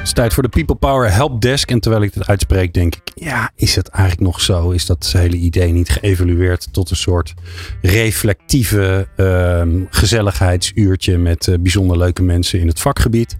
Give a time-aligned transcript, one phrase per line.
[0.00, 1.70] Het is tijd voor de People Power Helpdesk.
[1.70, 4.70] En terwijl ik dit uitspreek, denk ik: ja, is het eigenlijk nog zo?
[4.70, 7.34] Is dat hele idee niet geëvalueerd tot een soort
[7.82, 13.36] reflectieve ehm, gezelligheidsuurtje met eh, bijzonder leuke mensen in het vakgebied?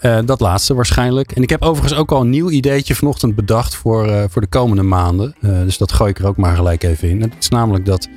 [0.00, 1.32] Eh, dat laatste waarschijnlijk.
[1.32, 4.48] En ik heb overigens ook al een nieuw ideetje vanochtend bedacht voor, eh, voor de
[4.48, 5.34] komende maanden.
[5.40, 7.22] Dus dat gooi ik er ook maar gelijk even in.
[7.22, 8.08] Het is namelijk dat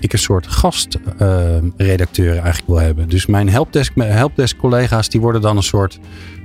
[0.00, 3.08] ik een soort gastredacteur eigenlijk wil hebben.
[3.08, 5.98] Dus mijn helpdesk, helpdesk collega's die worden dan een soort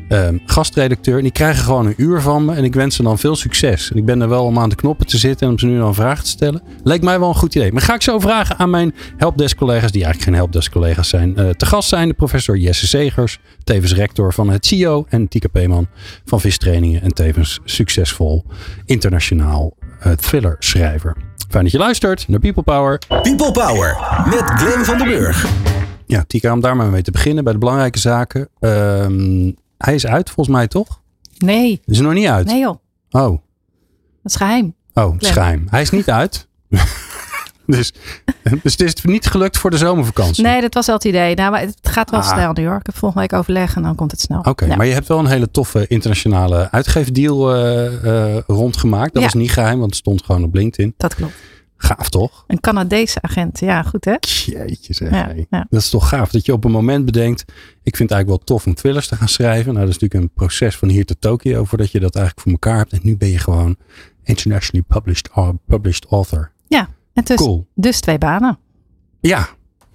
[0.09, 1.17] ehm, gastredacteur.
[1.17, 2.55] En die krijgen gewoon een uur van me.
[2.55, 3.91] En ik wens ze dan veel succes.
[3.91, 5.77] En ik ben er wel om aan de knoppen te zitten en om ze nu
[5.77, 6.61] dan vragen te stellen.
[6.83, 7.71] Leek mij wel een goed idee.
[7.71, 11.37] Maar ga ik zo vragen aan mijn helpdesk collega's, die eigenlijk geen helpdesk collega's zijn.
[11.37, 15.05] Eh, te gast zijn de professor Jesse Zegers, tevens rector van het CIO.
[15.09, 15.87] En Tika Peeman
[16.25, 17.01] van Vistrainingen.
[17.01, 18.45] En tevens succesvol
[18.85, 21.15] internationaal eh, thriller schrijver.
[21.49, 22.97] Fijn dat je luistert naar People Power.
[23.07, 23.97] People Power
[24.29, 25.45] met Glenn van der Burg.
[26.05, 28.49] Ja, Tika, om daar maar mee te beginnen bij de belangrijke zaken.
[28.59, 31.01] Ehm, hij is uit volgens mij toch?
[31.37, 32.45] Nee, Is er nog niet uit?
[32.45, 32.77] nee joh.
[33.11, 33.39] Oh, Dat
[34.23, 34.75] is geheim.
[34.93, 35.67] oh, het is geheim.
[35.69, 36.47] Hij is niet uit.
[37.65, 37.93] dus,
[38.63, 40.43] dus het is niet gelukt voor de zomervakantie.
[40.43, 41.35] Nee, dat was wel het idee.
[41.35, 42.33] Nou, maar het gaat wel Ah.
[42.33, 42.77] snel nu hoor.
[42.79, 44.39] Ik heb volgende week overleg en dan komt het snel.
[44.41, 44.75] Oké, Ja.
[44.75, 49.13] maar je hebt wel een hele toffe internationale uitgeefdeal eh, eh, rondgemaakt.
[49.13, 49.29] Dat Ja.
[49.29, 50.93] was niet geheim, want het stond gewoon op LinkedIn.
[50.97, 51.33] Dat klopt.
[51.77, 52.43] Gaaf toch?
[52.47, 53.59] Een Canadese agent.
[53.59, 54.15] Ja, goed hè?
[54.45, 55.11] Jeetje zeg.
[55.11, 55.65] Ja, ja.
[55.69, 57.41] Dat is toch gaaf dat je op een moment bedenkt.
[57.83, 59.73] Ik vind het eigenlijk wel tof om thrillers te gaan schrijven.
[59.73, 62.51] Nou, dat is natuurlijk een proces van hier tot Tokio voordat je dat eigenlijk voor
[62.51, 62.93] elkaar hebt.
[62.93, 63.75] En nu ben je gewoon
[64.23, 66.53] internationally published, uh, published author.
[67.15, 67.67] En dus, Cool.
[67.73, 68.59] dus twee banen.
[69.19, 69.49] Ja,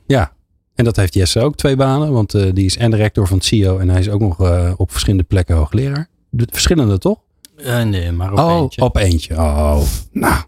[0.07, 0.33] ja.
[0.75, 2.13] En dat heeft Jesse ook twee banen.
[2.13, 3.79] Want eh, die is en de rector van het CIO.
[3.79, 6.09] En hij is ook nog eh, op verschillende plekken hoogleraar.
[6.31, 7.19] De, verschillende toch?
[7.57, 8.83] Eh, nee, maar op oh, eentje.
[8.83, 9.35] op eentje.
[9.35, 9.83] Oh,
[10.13, 10.43] nou.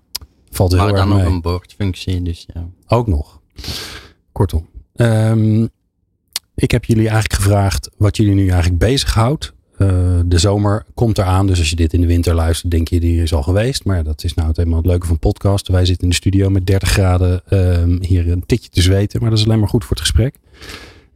[0.52, 2.68] Valt heel maar erg dan nog een boordfunctie, dus ja.
[2.86, 3.40] Ook nog.
[4.32, 4.68] Kortom.
[4.94, 5.66] Ehm,
[6.54, 9.52] ik heb jullie eigenlijk gevraagd wat jullie nu eigenlijk bezighoudt.
[9.78, 13.00] Eh de zomer komt eraan, dus als je dit in de winter luistert, denk je
[13.00, 13.84] die is al geweest.
[13.84, 15.68] Maar ja, dat is nou het helemaal het leuke van podcast.
[15.68, 19.30] Wij zitten in de studio met 30 graden ehm, hier een tikje te zweten, maar
[19.30, 20.36] dat is alleen maar goed voor het gesprek.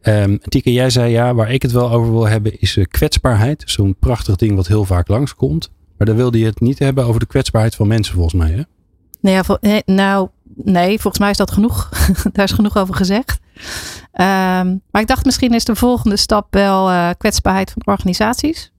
[0.01, 3.63] Ehm Tika, jij zei ja, waar ik het wel over wil hebben is eh, kwetsbaarheid.
[3.65, 5.71] Zo'n prachtig ding wat heel vaak langskomt.
[5.97, 8.61] Maar dan wilde je het niet hebben over de kwetsbaarheid van mensen volgens mij, hè?
[9.27, 11.89] Nee, ja, nou, nee, volgens mij is dat genoeg.
[12.33, 13.39] Daar is genoeg over gezegd.
[14.11, 18.71] Ehm, maar ik dacht misschien is de volgende stap wel eh, kwetsbaarheid van organisaties.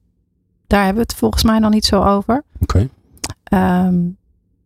[0.67, 2.45] Daar hebben we het volgens mij nog niet zo over.
[2.61, 2.89] Oké.
[3.45, 3.97] Ehm,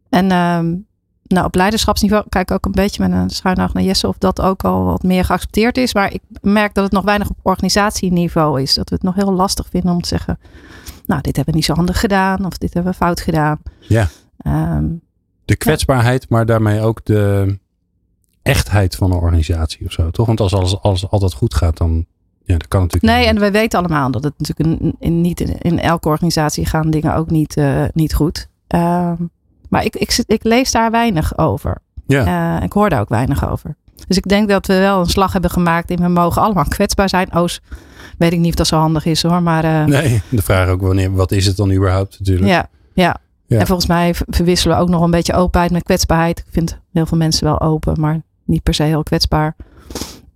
[0.08, 0.74] en ehm,
[1.22, 4.18] nou, op leiderschapsniveau kijk ik ook een beetje met een schuin oog naar Jesse of
[4.18, 5.94] dat ook al wat meer geaccepteerd is.
[5.94, 8.74] Maar ik merk dat het nog weinig op organisatieniveau is.
[8.74, 10.38] Dat we het nog heel lastig vinden om te zeggen,
[11.06, 13.60] nou, dit hebben we niet zo handig gedaan of dit hebben we fout gedaan.
[13.78, 14.08] Ja.
[15.52, 17.58] De kwetsbaarheid, maar daarmee ook de
[18.42, 20.26] echtheid van een organisatie of zo, toch?
[20.26, 22.04] Want als alles, alles altijd goed gaat, dan
[22.44, 25.40] ja, dat kan natuurlijk Nee, en we weten allemaal dat het natuurlijk in, in- niet
[25.40, 28.48] in, in elke organisatie gaan dingen ook niet, eh, niet goed.
[28.66, 29.14] Ehm,
[29.68, 31.78] maar ik, ik, ik lees daar weinig over.
[32.06, 32.56] Ja.
[32.58, 33.76] Eh, ik hoor daar ook weinig over.
[34.06, 37.08] Dus ik denk dat we wel een slag hebben gemaakt in we mogen allemaal kwetsbaar
[37.08, 37.32] zijn.
[37.34, 37.60] Oos,
[38.18, 39.42] weet ik niet of dat zo handig is hoor.
[39.42, 42.48] Maar eh, Nee, de vraag ook wanneer, wat is het dan überhaupt natuurlijk?
[42.48, 43.16] ja, ja.
[43.52, 43.58] Ja.
[43.60, 46.38] En volgens mij verwisselen we ook nog een beetje openheid met kwetsbaarheid.
[46.38, 49.56] Ik vind heel veel mensen wel open, maar niet per se heel kwetsbaar.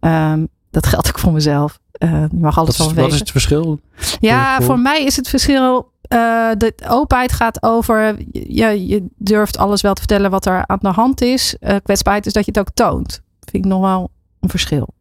[0.00, 1.78] Ehm, dat geldt ook voor mezelf.
[1.92, 3.80] Eh, je mag Wat alles van wat is het verschil?
[4.20, 5.94] Ja, Voor- mij is het verschil.
[6.08, 8.16] de openheid gaat over.
[8.32, 11.58] Je, je durft alles wel te vertellen wat er aan de hand is.
[11.58, 13.22] Eh, kwetsbaarheid is dat je het ook toont.
[13.40, 14.10] Vind ik nog wel
[14.40, 14.94] een verschil.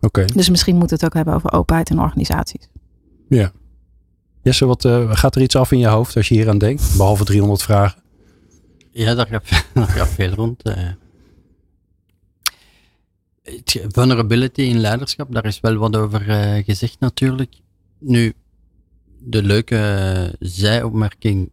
[0.00, 0.24] Oké.
[0.24, 2.68] Dus misschien moeten we het ook hebben over openheid in organisaties.
[4.42, 6.96] Jesse, wat, eh, gaat er iets af in je hoofd als je hier aan denkt?
[6.96, 8.02] Behalve 300 vragen.
[8.90, 9.42] Ja, daar
[9.74, 10.62] gaat, veel rond.
[10.62, 10.88] eh.
[13.88, 17.54] Vulnerability in leiderschap, daar is wel wat over eh, gezegd natuurlijk.
[17.98, 18.32] Nu,
[19.18, 21.50] de leuke zijopmerking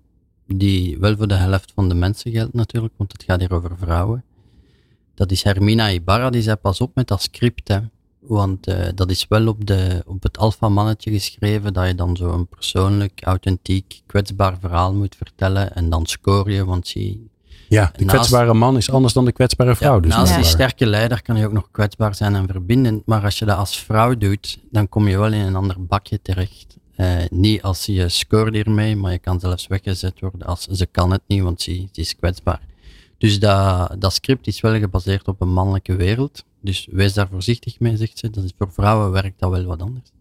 [0.47, 3.77] die wel voor de helft van de mensen geldt natuurlijk, want het gaat hier over
[3.77, 4.23] vrouwen.
[5.15, 7.79] Dat is Hermina Ibarra, die zei pas op met dat script, hè.
[8.19, 12.31] Want eh, dat is wel op, de, op het alfamannetje geschreven, dat je dan zo
[12.33, 15.75] een persoonlijk, authentiek, kwetsbaar verhaal moet vertellen.
[15.75, 17.29] En dan score je, want zie,
[17.67, 19.93] Ja, de Naast- kwetsbare man is anders dan de kwetsbare vrouw.
[19.95, 23.05] ja, dus naast die sterke leider kan je ook nog kwetsbaar zijn en verbindend.
[23.05, 26.21] Maar als je dat als vrouw doet, dan kom je wel in een ander bakje
[26.21, 26.77] terecht.
[26.95, 31.11] Eh, niet als je scoort hiermee, maar je kan zelfs weggezet worden als ze kan
[31.11, 32.59] het niet, want ze, ze is kwetsbaar.
[33.19, 36.43] Dus dat, dat script is wel gebaseerd op een mannelijke wereld.
[36.61, 38.29] Dus wees daar voorzichtig mee, zegt ze.
[38.29, 40.11] Dat is, voor vrouwen werkt dat wel wat anders.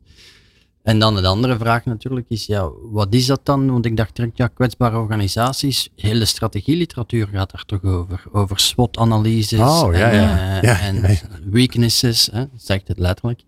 [0.83, 3.71] En dan de andere vraag natuurlijk is, ja, wat is dat dan?
[3.71, 8.25] Want ik dacht direct, ja, kwetsbare organisaties, hele strategieliteratuur gaat daar toch over.
[8.33, 10.57] Over SWOT-analyses Oh, ja, en, ja.
[10.57, 11.19] eh, Ja, en
[11.51, 13.43] weaknesses, hè, zegt het letterlijk.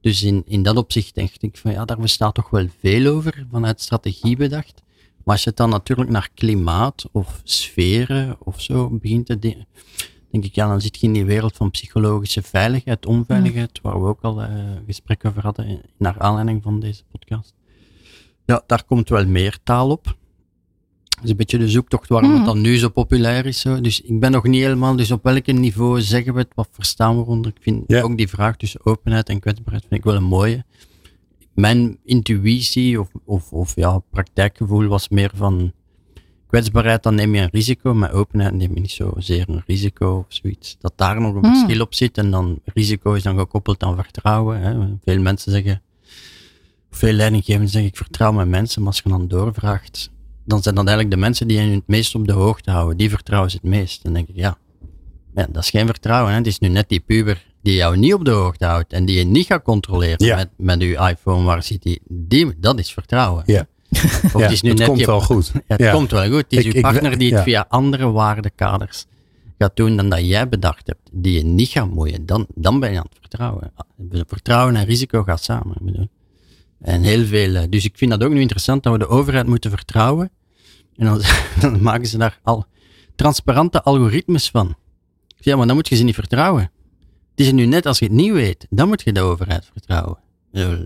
[0.00, 3.46] Dus in, in dat opzicht denk ik van, ja, daar bestaat toch wel veel over,
[3.50, 4.79] vanuit strategie bedacht.
[5.30, 9.66] Maar als je het dan natuurlijk naar klimaat of sferen of zo begint te denken,
[10.30, 14.06] denk ik, ja, dan zit je in die wereld van psychologische veiligheid, onveiligheid, waar we
[14.08, 14.48] ook al eh
[14.86, 17.54] gesprek over hadden in- naar aanleiding van deze podcast.
[18.46, 20.04] Ja, daar komt wel meer taal op.
[20.04, 22.38] Dat is een beetje de zoektocht waarom Mhm.
[22.38, 23.60] het dan nu zo populair is.
[23.60, 23.80] Zo.
[23.80, 27.16] Dus ik ben nog niet helemaal, dus op welk niveau zeggen we het, wat verstaan
[27.16, 27.50] we eronder?
[27.56, 28.02] Ik vind Ja.
[28.02, 30.64] ook die vraag tussen openheid en kwetsbaarheid vind ik wel een mooie.
[31.60, 35.72] Mijn intuïtie of, of, of ja, praktijkgevoel was meer van
[36.46, 40.24] kwetsbaarheid, dan neem je een risico, maar openheid neem je niet zozeer een risico of
[40.28, 40.76] zoiets.
[40.80, 41.54] Dat daar nog een Hmm.
[41.54, 44.60] verschil op zit en dan risico is dan gekoppeld aan vertrouwen.
[44.60, 44.96] Hè.
[45.04, 45.82] Veel mensen zeggen,
[46.90, 50.10] veel leidinggevenden zeggen ik vertrouw mijn mensen, maar als je dan doorvraagt,
[50.44, 52.96] dan zijn dat eigenlijk de mensen die je het meest op de hoogte houden.
[52.96, 54.02] Die vertrouwen ze het meest.
[54.02, 54.58] Dan denk ik, ja,
[55.34, 56.30] ja dat is geen vertrouwen.
[56.30, 56.38] Hè.
[56.38, 59.18] Het is nu net die puber die jou niet op de hoogte houdt en die
[59.18, 60.36] je niet gaat controleren Ja.
[60.36, 62.52] met, met je iPhone, waar zit die, die?
[62.58, 63.42] Dat is vertrouwen.
[63.46, 63.66] Ja.
[64.24, 65.52] Of Ja, het is nu het net komt je- wel goed.
[65.68, 66.34] ja, het komt wel goed.
[66.48, 69.06] Het is Ik- je ik partner die het via andere waardekaders
[69.58, 72.92] gaat doen dan dat jij bedacht hebt, die je niet gaat moeien, dan, dan ben
[72.92, 73.72] je aan het vertrouwen.
[74.26, 75.76] Vertrouwen en risico gaat samen.
[75.80, 76.08] bedoel.
[76.80, 77.54] En heel veel.
[77.54, 80.30] eh, Dus ik vind dat ook nu interessant dat we de overheid moeten vertrouwen.
[80.96, 81.20] En dan,
[81.60, 82.64] dan maken ze daar al
[83.16, 84.74] transparante algoritmes van.
[85.38, 86.70] Ja, maar dan moet je ze niet vertrouwen.
[87.40, 90.18] Het is nu net als je het niet weet, dan moet je de overheid vertrouwen.
[90.52, 90.78] Ja,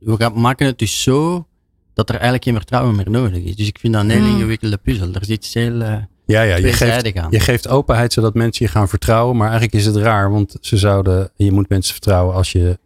[0.00, 1.46] We gaan, maken het dus zo
[1.94, 3.56] dat er eigenlijk geen vertrouwen meer nodig is.
[3.56, 4.34] Dus ik vind dat een heel Hmm.
[4.34, 5.06] ingewikkelde puzzel.
[5.14, 5.96] Er zit iets heel eh
[6.26, 7.30] Ja, ja je, geeft, tweezijdig aan.
[7.30, 9.36] je geeft openheid zodat mensen je gaan vertrouwen.
[9.36, 12.78] Maar eigenlijk is het raar, want ze zouden, je moet mensen vertrouwen als je,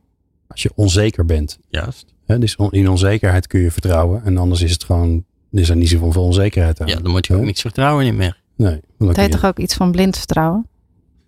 [0.49, 1.59] als je onzeker bent.
[1.69, 2.15] Juist.
[2.26, 4.25] Hè, dus on- in onzekerheid kun je vertrouwen.
[4.25, 6.87] En anders is het gewoon, is er niet zoveel onzekerheid aan.
[6.87, 7.44] Ja, dan moet je ook Hè?
[7.47, 8.41] niks vertrouwen niet meer.
[8.56, 8.81] Nee.
[8.99, 10.67] Het heet toch ook iets van blind vertrouwen?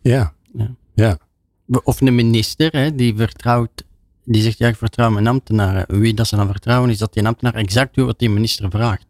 [0.02, 0.32] Ja.
[1.82, 3.84] Of een minister hè, die vertrouwt,
[4.25, 6.00] die zegt ja, ik vertrouw mijn ambtenaren.
[6.00, 9.06] Wie dat ze dan vertrouwen is dat die ambtenaar exact doet wat die minister vraagt.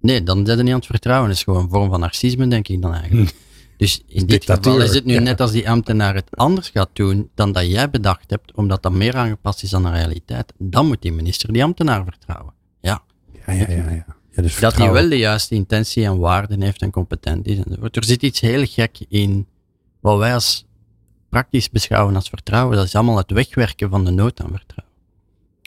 [0.00, 1.28] Nee, dan zijn ze niet aan het vertrouwen.
[1.28, 3.34] Dat is gewoon een vorm van narcisme, denk ik dan eigenlijk.
[3.78, 5.20] Dus in dit Dictatuur, geval is het nu ja.
[5.20, 8.92] net als die ambtenaar het anders gaat doen dan dat jij bedacht hebt, omdat dat
[8.92, 10.52] meer aangepast is aan de realiteit.
[10.58, 12.54] Dan moet die minister die ambtenaar vertrouwen.
[12.80, 13.02] Ja,
[13.46, 13.90] Ja, ja, ja.
[13.90, 14.04] ja.
[14.30, 17.58] ja dus dat hij wel de juiste intentie en waarden heeft en competent is.
[17.58, 17.96] enzovoort.
[17.96, 19.46] Er zit iets heel gek in
[20.00, 20.66] wat wij als
[21.28, 22.76] praktisch beschouwen als vertrouwen.
[22.76, 24.94] Dat is allemaal het wegwerken van de nood aan vertrouwen.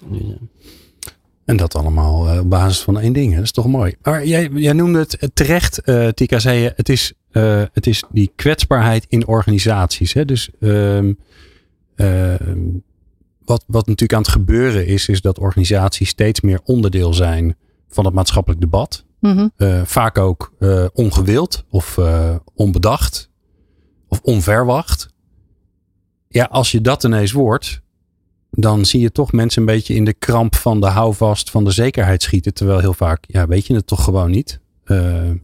[0.05, 1.11] Dus, eh,
[1.45, 3.29] En dat allemaal eh, op basis van één ding.
[3.29, 3.35] Hè?
[3.35, 3.95] Dat is toch mooi.
[4.01, 7.87] Maar jij, jij noemde het eh, terecht, eh Tika, zei je, het is, eh, het
[7.87, 10.13] is die kwetsbaarheid in organisaties.
[10.13, 10.25] Hè?
[10.25, 11.13] Dus ehm,
[11.95, 12.59] ehm,
[13.45, 17.55] wat, wat natuurlijk aan het gebeuren is, is dat organisaties steeds meer onderdeel zijn
[17.89, 19.05] van het maatschappelijk debat.
[19.21, 19.47] Mhm.
[19.57, 23.29] Eh, vaak ook eh, ongewild of eh, onbedacht
[24.07, 25.10] of onverwacht.
[26.31, 27.81] Ja, als je dat ineens wordt,
[28.49, 31.71] dan zie je toch mensen een beetje in de kramp van de houvast van de
[31.71, 32.53] zekerheid schieten.
[32.53, 34.59] Terwijl heel vaak, ja, weet je het toch gewoon niet.
[34.83, 35.35] Eh, eh,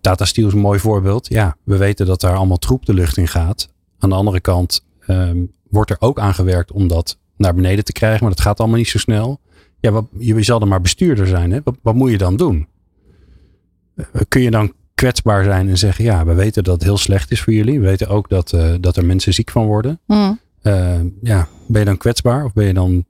[0.00, 1.28] Tata Steel is een mooi voorbeeld.
[1.28, 3.68] Ja, we weten dat daar allemaal troep de lucht in gaat.
[3.98, 7.92] Aan de andere kant ehm, wordt er ook aan gewerkt om dat naar beneden te
[7.92, 8.20] krijgen.
[8.20, 9.40] Maar dat gaat allemaal niet zo snel.
[9.80, 11.50] Ja, wat, je zal er maar bestuurder zijn.
[11.50, 11.60] Hè?
[11.64, 12.68] Wat, wat moet je dan doen?
[13.96, 17.30] Eh, kun je dan kwetsbaar zijn en zeggen: Ja, we weten dat het heel slecht
[17.30, 17.80] is voor jullie.
[17.80, 20.00] We weten ook dat, eh, dat er mensen ziek van worden.
[20.06, 20.32] Mhm.
[20.62, 23.04] Eh, ja, ben je dan kwetsbaar of ben je dan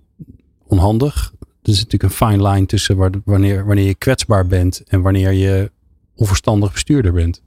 [0.67, 1.33] onhandig?
[1.63, 5.71] Er is natuurlijk een fine line tussen wanneer, wanneer je kwetsbaar bent en wanneer je
[6.15, 7.43] onverstandig bestuurder bent.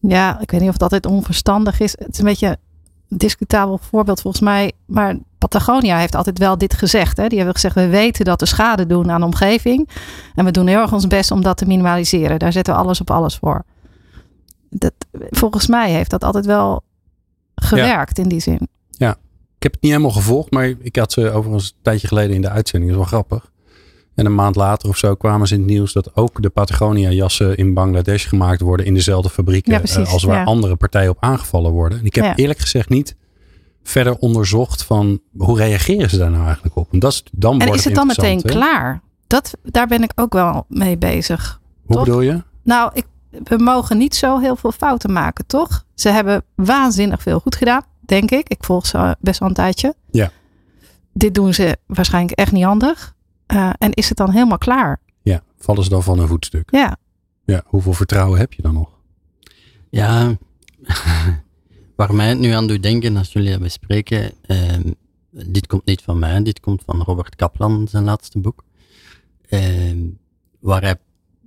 [0.00, 1.96] Ja, ik weet niet of dat altijd onverstandig is.
[1.98, 2.58] Het is een beetje
[3.08, 4.72] discutabel voorbeeld volgens mij.
[4.86, 7.16] Maar Patagonia heeft altijd wel dit gezegd.
[7.16, 7.26] Hè?
[7.26, 9.88] Die hebben gezegd, we weten dat we schade doen aan de omgeving.
[10.34, 12.38] En we doen heel erg ons best om dat te minimaliseren.
[12.38, 13.64] Daar zetten we alles op alles voor.
[14.70, 16.82] Dat, volgens mij heeft dat altijd wel
[17.54, 18.68] gewerkt in die zin.
[19.56, 22.40] Ik heb het niet helemaal gevolgd, maar ik had ze overigens een tijdje geleden in
[22.40, 22.92] de uitzending.
[22.92, 23.50] Dat is wel grappig.
[24.16, 27.10] En een maand later of zo kwamen ze in het nieuws dat ook de Patagonia
[27.10, 30.44] jassen in Bangladesh gemaakt worden in dezelfde fabrieken Ja, precies, eh, als waar ja.
[30.44, 31.98] andere partijen op aangevallen worden.
[31.98, 32.34] En ik heb Ja.
[32.36, 33.16] eerlijk gezegd niet
[33.82, 36.92] verder onderzocht van hoe reageren ze daar nou eigenlijk op.
[36.92, 38.48] En, dat is, dan En is het dan meteen hè?
[38.50, 39.00] klaar?
[39.26, 41.60] Dat, daar ben ik ook wel mee bezig.
[41.86, 42.04] Hoe toch?
[42.04, 42.42] bedoel je?
[42.62, 43.06] Nou, ik,
[43.44, 45.84] we mogen niet zo heel veel fouten maken, toch?
[45.94, 48.48] Ze hebben waanzinnig veel goed gedaan, denk ik.
[48.48, 49.94] Ik volg ze best wel een tijdje.
[50.10, 50.30] Ja.
[51.12, 53.14] Dit doen ze waarschijnlijk echt niet handig.
[53.46, 55.00] Eh, en is het dan helemaal klaar?
[55.22, 56.70] Ja, vallen ze dan van een voetstuk?
[56.70, 56.96] Ja.
[57.44, 58.88] Ja, hoeveel vertrouwen heb je dan nog?
[59.90, 60.36] Ja,
[61.96, 64.92] waar mij het nu aan doet denken als jullie dat bespreken, ehm,
[65.30, 68.64] dit komt niet van mij, dit komt van Robert Kaplan, zijn laatste boek,
[69.48, 69.98] ehm,
[70.60, 70.96] waar hij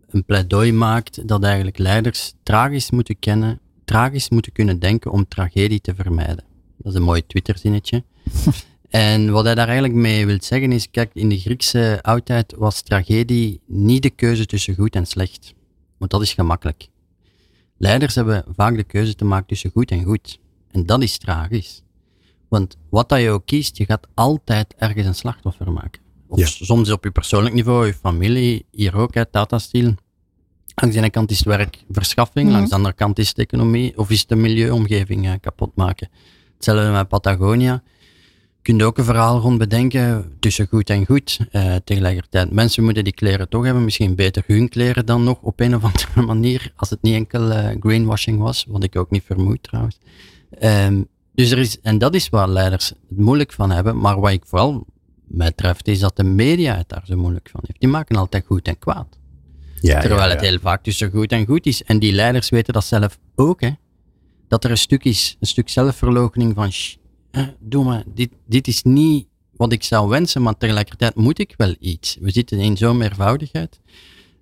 [0.10, 5.82] een pleidooi maakt dat eigenlijk leiders tragisch moeten kennen, tragisch moeten kunnen denken om tragedie
[5.82, 6.44] te vermijden.
[6.78, 8.04] Dat is een mooi Twitterzinnetje.
[8.90, 12.82] En wat hij daar eigenlijk mee wil zeggen is, kijk, in de Griekse oudheid was
[12.82, 15.54] tragedie niet de keuze tussen goed en slecht.
[15.98, 16.88] Want dat is gemakkelijk.
[17.78, 20.40] Leiders hebben vaak de keuze te maken tussen goed en goed.
[20.72, 21.84] En dat is tragisch.
[22.48, 26.02] Want wat dat je ook kiest, je gaat altijd ergens een slachtoffer maken.
[26.28, 26.46] Of Ja.
[26.46, 29.94] soms op je persoonlijk niveau, je familie, hier ook, hè, Tata Steel.
[30.76, 32.56] Langs de ene kant is het werkverschaffing, Mhm.
[32.56, 36.10] langs de andere kant is het economie, of is het de milieuomgeving eh, kapot maken.
[36.56, 37.84] Hetzelfde met Patagonia.
[38.70, 41.40] Kun je ook een verhaal rond bedenken tussen goed en goed.
[41.52, 43.84] Eh, tegelijkertijd, mensen moeten die kleren toch hebben.
[43.84, 46.74] Misschien beter hun kleren dan nog op een of andere manier.
[46.76, 49.98] Als het niet enkel eh, greenwashing was, wat ik ook niet vermoed trouwens.
[50.60, 53.98] Ehm, dus er is, en dat is waar leiders het moeilijk van hebben.
[53.98, 54.86] Maar wat ik vooral
[55.28, 57.80] mij treft, is dat de media het daar zo moeilijk van heeft.
[57.80, 59.20] Die maken altijd goed en kwaad.
[59.82, 61.84] Ja, Terwijl ja, het heel vaak tussen goed en goed is.
[61.84, 63.62] En die leiders weten dat zelf ook.
[63.62, 63.72] Hè?
[64.48, 67.09] Dat er een stuk is, een stuk zelfverloochening van, "Sst, hè,
[67.60, 71.76] doe maar, dit, dit is niet wat ik zou wensen, maar tegelijkertijd moet ik wel
[71.80, 72.18] iets.
[72.20, 73.80] We zitten in zo'n meervoudigheid.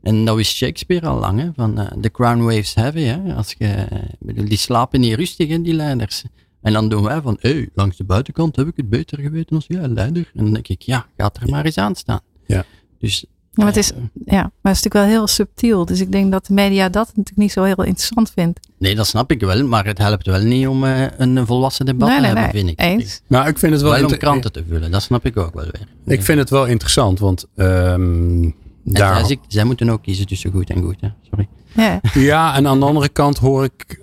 [0.02, 3.02] En dat wist Shakespeare al lang, hè, van eh, the crown waves heavy.
[3.02, 3.36] Hè?
[3.36, 6.24] Als je, eh, bedoel, die slapen niet rustig, hè, die leiders.
[6.62, 9.66] En dan doen wij van, hé, langs de buitenkant heb ik het beter geweten als
[9.68, 10.32] jij, leider.
[10.36, 12.22] En dan denk ik, ja, gaat er maar eens aan staan.
[12.46, 12.66] Ja.
[13.00, 13.26] Dus,
[13.58, 13.92] Ja, maar het is,
[14.26, 15.86] ja, maar het is natuurlijk wel heel subtiel.
[15.86, 18.60] Dus ik denk dat de media dat natuurlijk niet zo heel interessant vindt.
[18.78, 22.08] Nee, dat snap ik wel, maar het helpt wel niet om eh, een volwassen debat
[22.08, 22.64] nee, te nee, hebben, nee.
[22.64, 22.86] vind ik.
[22.86, 23.22] Eens.
[23.28, 25.64] Maar ik vind het wel, Wel om kranten te vullen, dat snap ik ook wel
[25.64, 26.16] weer.
[26.18, 28.50] ik vind het wel interessant, want ehm,
[28.84, 31.10] daar, zij, zij moeten ook kiezen tussen goed en goed, hè?
[31.30, 31.48] sorry.
[31.74, 34.02] Ja, Ja, en aan de andere kant hoor ik,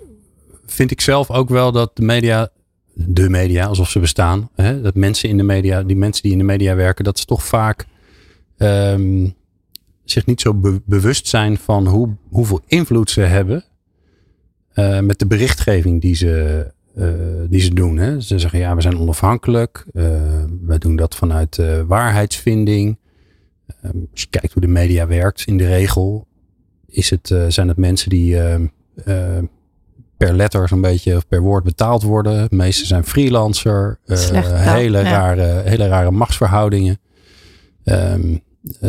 [0.65, 2.49] vind ik zelf ook wel dat de media,
[2.93, 6.37] de media, alsof ze bestaan, hè, dat mensen in de media, die mensen die in
[6.37, 7.85] de media werken, dat ze toch vaak
[8.57, 9.27] ehm,
[10.05, 13.63] zich niet zo be- bewust zijn van hoe, hoeveel invloed ze hebben
[14.73, 17.07] eh, met de berichtgeving die ze, eh,
[17.49, 17.97] die ze doen.
[17.97, 18.21] Hè.
[18.21, 20.03] Ze zeggen ja, we zijn onafhankelijk, eh,
[20.61, 22.97] we doen dat vanuit waarheidsvinding.
[24.11, 26.27] Als je kijkt hoe de media werkt in de regel,
[26.87, 28.37] is het, zijn het mensen die
[30.17, 32.49] per letter zo'n beetje of per woord betaald worden.
[32.49, 33.99] De meeste zijn freelancer.
[34.05, 35.03] Slecht hele, ja.
[35.03, 36.99] rare, hele rare machtsverhoudingen.
[37.83, 38.13] Eh,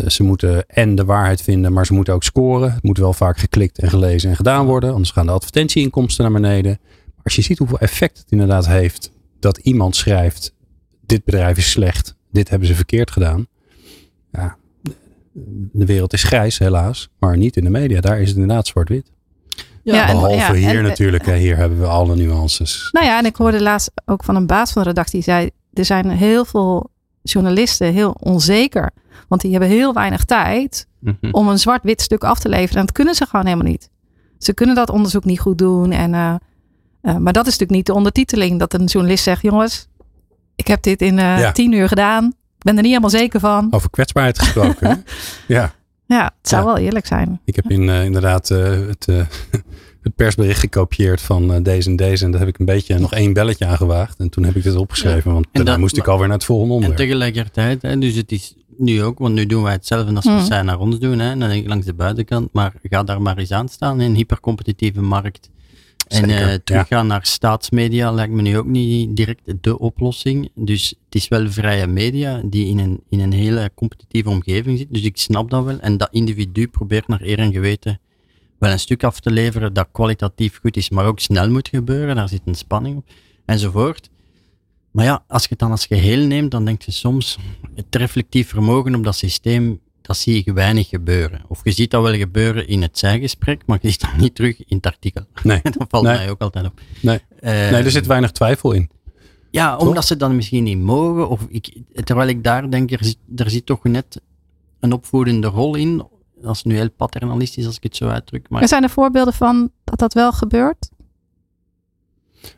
[0.06, 2.72] ze moeten en de waarheid vinden, maar ze moeten ook scoren.
[2.72, 4.90] Het moet wel vaak geklikt en gelezen en gedaan worden.
[4.92, 6.78] Anders gaan de advertentieinkomsten naar beneden.
[7.04, 10.54] Maar als je ziet hoeveel effect het inderdaad heeft dat iemand schrijft:
[11.06, 13.46] dit bedrijf is slecht, dit hebben ze verkeerd gedaan.
[14.32, 14.56] Ja,
[15.72, 18.00] de wereld is grijs helaas, maar niet in de media.
[18.00, 19.12] Daar is het inderdaad zwart-wit.
[19.82, 21.26] Ja, en- Behalve ja, hier en- natuurlijk.
[21.26, 21.36] hè.
[21.36, 22.88] Hier hebben we alle nuances.
[22.92, 25.14] Nou ja, en ik hoorde laatst ook van een baas van de redactie.
[25.14, 26.90] Die zei, er zijn heel veel
[27.32, 28.90] journalisten heel onzeker.
[29.28, 31.16] Want die hebben heel weinig tijd Mhm.
[31.30, 32.80] om een zwart-wit stuk af te leveren.
[32.80, 33.90] En dat kunnen ze gewoon helemaal niet.
[34.38, 35.92] Ze kunnen dat onderzoek niet goed doen.
[35.92, 36.34] En, eh,
[37.00, 38.58] eh, maar dat is natuurlijk niet de ondertiteling.
[38.58, 39.88] Dat een journalist zegt, jongens,
[40.56, 41.52] ik heb dit in eh, Ja.
[41.52, 42.24] tien uur gedaan.
[42.26, 43.66] Ik ben er niet helemaal zeker van.
[43.70, 45.04] Over kwetsbaarheid gesproken.
[45.46, 45.74] ja,
[46.06, 46.72] Ja, het zou Ja.
[46.72, 47.40] wel eerlijk zijn.
[47.44, 49.06] ik heb in, inderdaad het,
[50.06, 52.24] het persbericht gekopieerd van eh, deze en deze.
[52.24, 54.18] En daar heb ik een beetje nog één belletje aan gewaagd.
[54.18, 55.32] En toen heb ik dit opgeschreven.
[55.32, 57.08] Want daarna dat- moest ik alweer naar het volgende En onderwerp.
[57.08, 60.36] tegelijkertijd, hè, dus het is nu ook, want nu doen wij hetzelfde als Mhm.
[60.36, 63.22] we zij naar ons doen, hè, dan denk ik langs de buitenkant, maar ga daar
[63.22, 65.50] maar eens aan staan in een hypercompetitieve markt.
[66.08, 66.58] En Zeker, eh, ja.
[66.64, 70.50] teruggaan naar staatsmedia lijkt me nu ook niet direct de oplossing.
[70.54, 74.86] Dus het is wel vrije media die in een, in een hele competitieve omgeving zit.
[74.90, 75.78] Dus ik snap dat wel.
[75.80, 78.00] En dat individu probeert naar eer en geweten
[78.58, 82.16] wel een stuk af te leveren dat kwalitatief goed is, maar ook snel moet gebeuren.
[82.16, 83.08] Daar zit een spanning op.
[83.44, 84.10] Enzovoort.
[84.90, 87.38] Maar ja, als je het dan als geheel neemt, dan denk je soms,
[87.74, 91.42] het reflectief vermogen op dat systeem, dat zie je weinig gebeuren.
[91.48, 94.58] Of je ziet dat wel gebeuren in het zijgesprek, maar je ziet dat niet terug
[94.66, 95.24] in het artikel.
[95.42, 96.16] Nee, dat valt Nee.
[96.16, 96.80] mij ook altijd op.
[97.00, 97.20] Nee.
[97.40, 98.90] Eh, nee, er zit weinig twijfel in.
[99.50, 99.88] Ja, Toch?
[99.88, 101.28] omdat ze dan misschien niet mogen.
[101.28, 104.20] Of ik, terwijl ik daar denk, er zit, er zit toch net
[104.80, 106.06] een opvoedende rol in.
[106.46, 108.48] Dat is nu heel paternalistisch als ik het zo uitdruk.
[108.48, 110.88] Maar Er zijn er voorbeelden van dat dat wel gebeurt.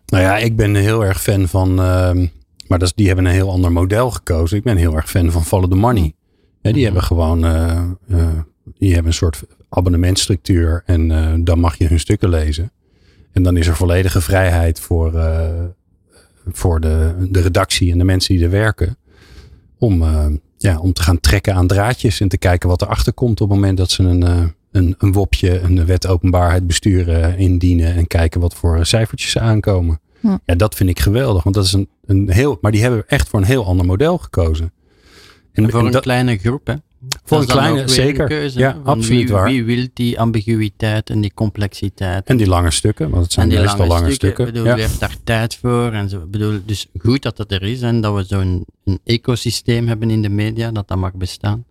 [0.07, 1.68] Nou ja, ik ben heel erg fan van.
[1.80, 2.26] ehm,
[2.68, 4.57] maar dat is, die hebben een heel ander model gekozen.
[4.57, 6.14] Ik ben heel erg fan van Follow the Money.
[6.61, 6.83] Ja, die Mhm.
[6.85, 7.45] hebben gewoon.
[7.45, 7.71] eh,
[8.09, 8.28] eh,
[8.78, 10.83] die hebben een soort abonnementstructuur.
[10.87, 12.73] En eh, dan mag je hun stukken lezen.
[13.33, 15.64] En dan is er volledige vrijheid voor, eh,
[16.52, 18.97] voor de, de redactie en de mensen die er werken.
[19.78, 20.02] Om,
[20.59, 23.59] ja, om te gaan trekken aan draadjes en te kijken wat erachter komt op het
[23.59, 28.41] moment dat ze een, eh, een, een WOPje, een wet openbaarheid besturen indienen en kijken
[28.41, 30.00] wat voor cijfertjes ze aankomen.
[30.45, 33.29] Ja, dat vind ik geweldig, want dat is een, een heel, maar die hebben echt
[33.29, 34.73] voor een heel ander model gekozen.
[35.53, 36.75] En, voor en een dat- kleine groep, hè?
[37.28, 38.20] Voor een kleine, zeker.
[38.23, 39.44] een keuze, ja, absoluut wie, waar.
[39.44, 42.26] Wie wil die ambiguïteit en die complexiteit?
[42.26, 44.47] En die lange stukken, want het zijn meestal lange, stukken.
[44.47, 44.75] Ik bedoel, ja.
[44.75, 45.92] wie heeft daar tijd voor?
[45.92, 46.26] En zo.
[46.26, 48.64] Bedoel, dus goed dat dat er is en dat we zo'n
[49.04, 51.64] ecosysteem hebben in de media, dat dat mag bestaan.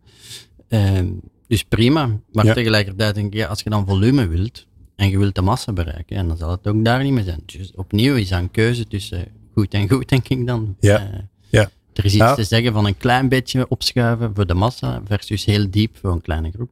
[0.69, 1.07] Ehm,
[1.47, 2.09] dus prima.
[2.31, 2.53] Maar Ja.
[2.53, 6.17] tegelijkertijd denk ik, ja, als je dan volume wilt en je wilt de massa bereiken,
[6.17, 7.41] en dan zal het ook daar niet meer zijn.
[7.45, 10.75] Dus opnieuw is dat een keuze tussen goed en goed, denk ik dan.
[10.79, 10.97] Ja.
[10.99, 11.69] Eh, Ja.
[11.97, 12.35] Er is iets Ja.
[12.35, 16.21] te zeggen van een klein beetje opschuiven voor de massa versus heel diep voor een
[16.21, 16.69] kleine groep.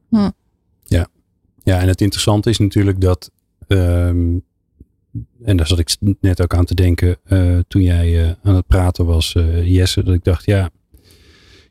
[1.64, 3.30] Ja, en het interessante is natuurlijk dat,
[3.66, 4.38] ehm,
[5.44, 8.66] en daar zat ik net ook aan te denken eh, toen jij eh, aan het
[8.66, 10.70] praten was, eh, Jesse, dat ik dacht, ja,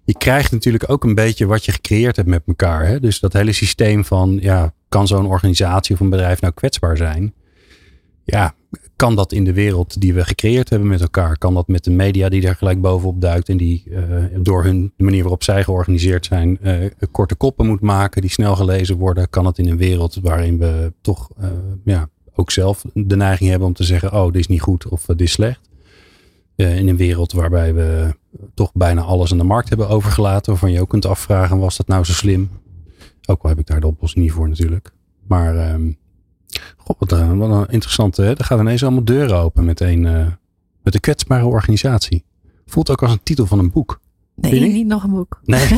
[0.04, 2.88] je krijgt natuurlijk ook een beetje wat je gecreëerd hebt met elkaar.
[2.88, 3.00] Hè?
[3.00, 7.34] Dus dat hele systeem van, ja, kan zo'n organisatie of een bedrijf nou kwetsbaar zijn?
[8.24, 8.56] Ja,
[8.96, 11.38] kan dat in de wereld die we gecreëerd hebben met elkaar?
[11.38, 14.94] Kan dat met de media die daar gelijk bovenop duikt en die eh, door hun,
[14.98, 19.30] de manier waarop zij georganiseerd zijn, eh, korte koppen moet maken die snel gelezen worden?
[19.30, 21.50] Kan het in een wereld waarin we toch eh,
[21.86, 25.06] ja, ook zelf de neiging hebben om te zeggen, oh, dit is niet goed of
[25.06, 25.70] dit is slecht?
[26.56, 28.16] In een wereld waarbij we
[28.54, 31.88] toch bijna alles aan de markt hebben overgelaten, waarvan je ook kunt afvragen, was dat
[31.88, 32.50] nou zo slim?
[33.26, 34.92] Ook al heb ik daar de oplossing niet voor natuurlijk.
[35.28, 35.92] Maar ehm
[36.78, 38.34] god, wat, een- wat een interessante, hè?
[38.38, 40.28] er gaan ineens allemaal deuren open met een, eh,
[40.84, 42.24] met een kwetsbare organisatie.
[42.66, 44.00] Voelt ook als een titel van een boek.
[44.36, 44.74] Nee, niet?
[44.74, 45.40] niet nog een boek.
[45.44, 45.68] Nee,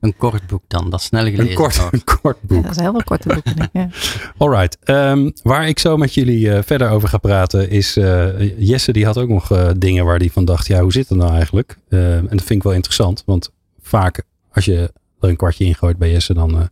[0.00, 1.92] Een kort boek dan, dat snel gelezen een kort, wordt.
[1.94, 2.62] een kort Ja, boek.
[2.62, 3.44] dat is een heel wel korte boek.
[3.44, 3.88] denk ik, Ja.
[4.38, 8.92] Alright, ehm, waar ik zo met jullie eh, verder over ga praten is, eh, Jesse
[8.92, 11.78] die had ook nog dingen waar hij van dacht, ja hoe zit het nou eigenlijk?
[11.88, 13.50] Ehm, en dat vind ik wel interessant, want
[13.80, 14.22] vaak
[14.52, 16.66] als je er een kwartje ingooit bij Jesse, dan eh,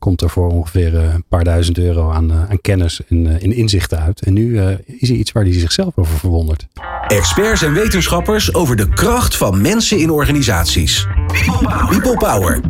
[0.00, 3.42] komt er voor ongeveer eh, een paar duizend euro aan, eh, aan kennis en, eh,
[3.42, 4.20] en inzichten uit.
[4.20, 6.66] En nu eh, is er iets waar hij zichzelf over verwondert.
[7.06, 11.06] Experts en wetenschappers over de kracht van mensen in organisaties.
[11.88, 12.60] People Power.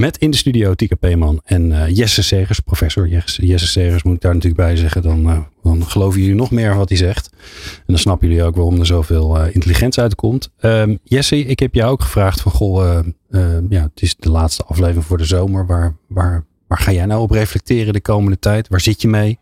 [0.00, 4.14] Met in de studio Tika Peeman en eh, Jesse Segers, professor Jesse, Jesse Segers moet
[4.14, 5.02] ik daar natuurlijk bij zeggen.
[5.02, 7.30] Dan, eh, dan geloven jullie nog meer wat hij zegt.
[7.76, 10.50] En dan snappen jullie ook waarom er zoveel eh, intelligentie uitkomt.
[10.58, 12.98] Ehm, Jesse, ik heb jou ook gevraagd van goh, eh,
[13.30, 15.66] eh, ja, het is de laatste aflevering voor de zomer.
[15.66, 18.68] Waar, waar, waar ga jij nou op reflecteren de komende tijd?
[18.68, 19.38] Waar zit je mee?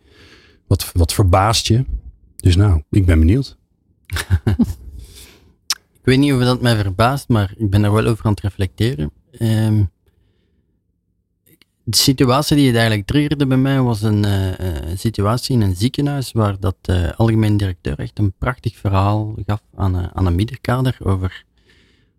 [0.66, 1.84] Wat, wat verbaast je?
[2.36, 3.56] Dus nou, ik ben benieuwd.
[6.00, 8.40] Ik weet niet of dat mij verbaast, maar ik ben er wel over aan het
[8.40, 9.10] reflecteren.
[9.30, 9.84] Ehm,
[11.84, 15.76] de situatie die het eigenlijk triggerde bij mij was een eh, eh, situatie in een
[15.76, 20.96] ziekenhuis waar dat eh, algemeen directeur echt een prachtig verhaal gaf aan, aan een middenkader
[21.02, 21.44] over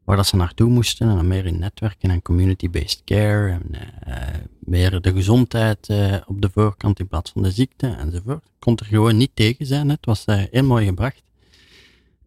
[0.10, 3.63] waar dat ze naartoe moesten en dan meer in netwerken en community-based care en
[4.00, 8.43] eh, meer de gezondheid eh, op de voorkant in plaats van de ziekte enzovoort.
[8.60, 11.24] Kon er gewoon niet tegen zijn, het was heel mooi gebracht.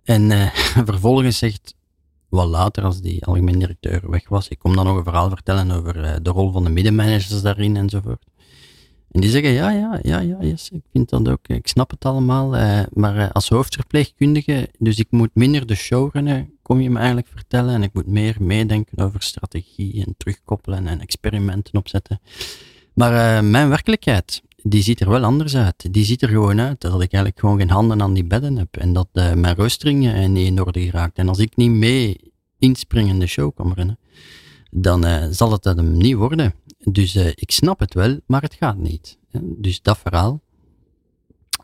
[0.05, 0.55] En eh,
[0.91, 1.75] vervolgens zegt,
[2.29, 5.71] wat later als die algemeen directeur weg was, ik kom dan nog een verhaal vertellen
[5.71, 8.25] over de rol van de middenmanagers daarin enzovoort.
[9.13, 12.05] En die zeggen, ja, ja, ja, ja, yes, ik vind dat ook, ik snap het
[12.05, 16.91] allemaal, eh, maar eh, als hoofdverpleegkundige, dus ik moet minder de show runnen, kom je
[16.91, 22.21] me eigenlijk vertellen, en ik moet meer meedenken over strategie en terugkoppelen en experimenten opzetten.
[22.95, 25.93] Maar eh, mijn werkelijkheid, die ziet er wel anders uit.
[25.93, 28.77] Die ziet er gewoon uit dat ik eigenlijk gewoon geen handen aan die bedden heb.
[28.77, 31.19] En dat mijn roostering eh, niet in orde geraakt.
[31.19, 33.99] En als ik niet mee inspring in de show kan rennen,
[34.75, 36.55] dan eh, zal het dat hem niet worden.
[36.79, 39.19] Dus eh, ik snap het wel, maar het gaat niet.
[39.41, 40.41] Dus dat verhaal.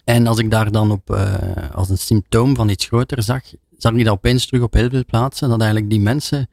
[0.04, 1.34] En als ik daar dan op, eh,
[1.74, 3.42] als een symptoom van iets groter zag,
[3.76, 5.48] zag ik dat opeens terug op heel veel plaatsen.
[5.48, 6.48] Dat eigenlijk die mensen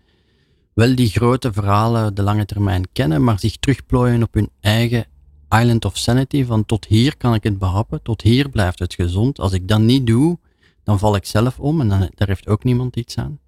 [0.74, 5.06] wel die grote verhalen de lange termijn kennen, maar zich terugplooien op hun eigen
[5.50, 6.46] island of sanity.
[6.46, 9.40] Van tot hier kan ik het behappen, tot hier blijft het gezond.
[9.40, 10.38] Als ik dat niet doe,
[10.84, 13.40] dan val ik zelf om en dan, daar heeft ook niemand iets aan.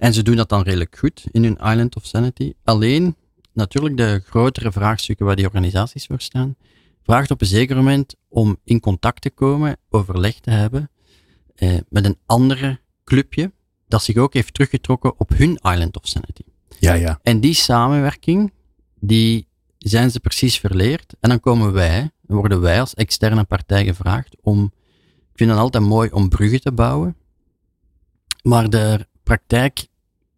[0.00, 2.52] En ze doen dat dan redelijk goed in hun island of sanity.
[2.64, 3.16] Alleen,
[3.52, 6.56] natuurlijk de grotere vraagstukken waar die organisaties voor staan,
[7.02, 10.90] vraagt op een zeker moment om in contact te komen, overleg te hebben
[11.54, 13.52] eh, met een andere clubje
[13.88, 16.42] dat zich ook heeft teruggetrokken op hun island of sanity.
[16.78, 17.18] Ja, ja.
[17.22, 18.52] En die samenwerking,
[19.00, 21.14] die zijn ze precies verleerd.
[21.20, 24.72] En dan komen wij, dan worden wij als externe partij gevraagd om,
[25.18, 27.16] ik vind het altijd mooi om bruggen te bouwen.
[28.42, 29.86] Maar de praktijk,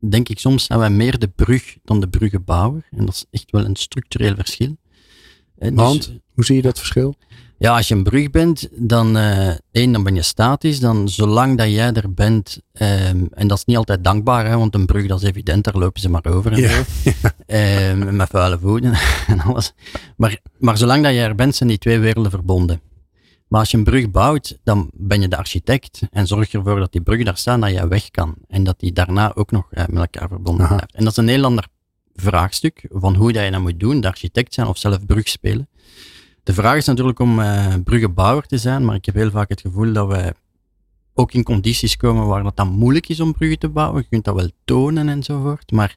[0.08, 2.86] denk ik soms, zijn wij meer de brug dan de bruggenbouwer.
[2.90, 4.76] En dat is echt wel een structureel verschil.
[5.58, 7.16] Eh, dus- Want, hoe zie je dat verschil?
[7.58, 10.80] Ja, als je een brug bent, dan, eh één, dan ben je statisch.
[10.80, 14.74] Dan zolang dat jij er bent, ehm, en dat is niet altijd dankbaar, hè, want
[14.74, 16.82] een brug, dat is evident, daar lopen ze maar over en Ja, zo.
[17.46, 18.94] Ehm, met vuile voeten
[19.26, 19.72] en alles.
[20.16, 22.80] Maar, maar zolang dat jij er bent, zijn die twee werelden verbonden.
[23.52, 26.78] Maar als je een brug bouwt, dan ben je de architect en zorg je ervoor
[26.78, 28.34] dat die brug daar staat, dat jij weg kan.
[28.48, 30.74] En dat die daarna ook nog eh, met elkaar verbonden Aha.
[30.74, 30.94] blijft.
[30.94, 31.66] En dat is een heel ander
[32.14, 35.68] vraagstuk van hoe dat je dat moet doen, de architect zijn of zelf brug spelen.
[36.42, 39.60] De vraag is natuurlijk om eh bruggenbouwer te zijn, maar ik heb heel vaak het
[39.60, 40.34] gevoel dat we
[41.14, 44.02] ook in condities komen waar dat dan moeilijk is om bruggen te bouwen.
[44.02, 45.96] Je kunt dat wel tonen enzovoort, maar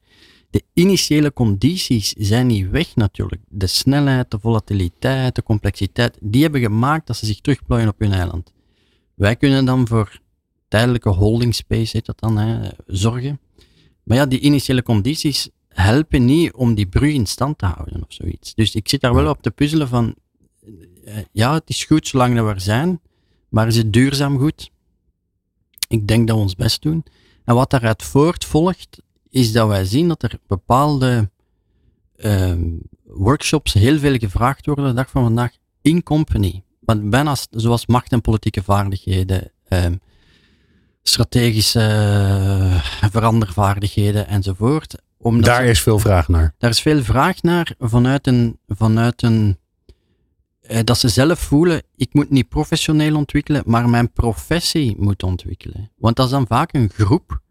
[0.55, 3.41] de initiële condities zijn niet weg natuurlijk.
[3.47, 8.11] De snelheid, de volatiliteit, de complexiteit, die hebben gemaakt dat ze zich terugplooien op hun
[8.11, 8.53] eiland.
[9.15, 10.19] Wij kunnen dan voor
[10.67, 13.39] tijdelijke holding space, heet dat dan, hè, zorgen.
[14.03, 18.13] Maar ja, die initiële condities helpen niet om die brug in stand te houden of
[18.13, 18.53] zoiets.
[18.53, 20.15] Dus ik zit daar wel op te puzzelen van,
[21.05, 23.01] eh, ja, het is goed zolang we er zijn,
[23.49, 24.71] maar is het duurzaam goed?
[25.87, 27.03] Ik denk dat we ons best doen.
[27.45, 29.03] En wat daaruit voortvolgt,
[29.35, 31.29] is dat wij zien dat er bepaalde
[32.15, 32.63] ehm,
[33.03, 36.63] workshops heel veel gevraagd worden de dag van vandaag in company.
[36.79, 39.95] Want bijna zoals macht en politieke vaardigheden, ehm,
[41.03, 44.95] strategische eh, verandervaardigheden enzovoort.
[45.17, 46.53] Omdat Daar is veel vraag naar.
[46.57, 49.57] daar is veel vraag naar vanuit een, vanuit een
[50.61, 55.91] eh, dat ze zelf voelen, ik moet niet professioneel ontwikkelen, maar mijn professie moet ontwikkelen.
[55.97, 57.43] Want dat is dan vaak een groep,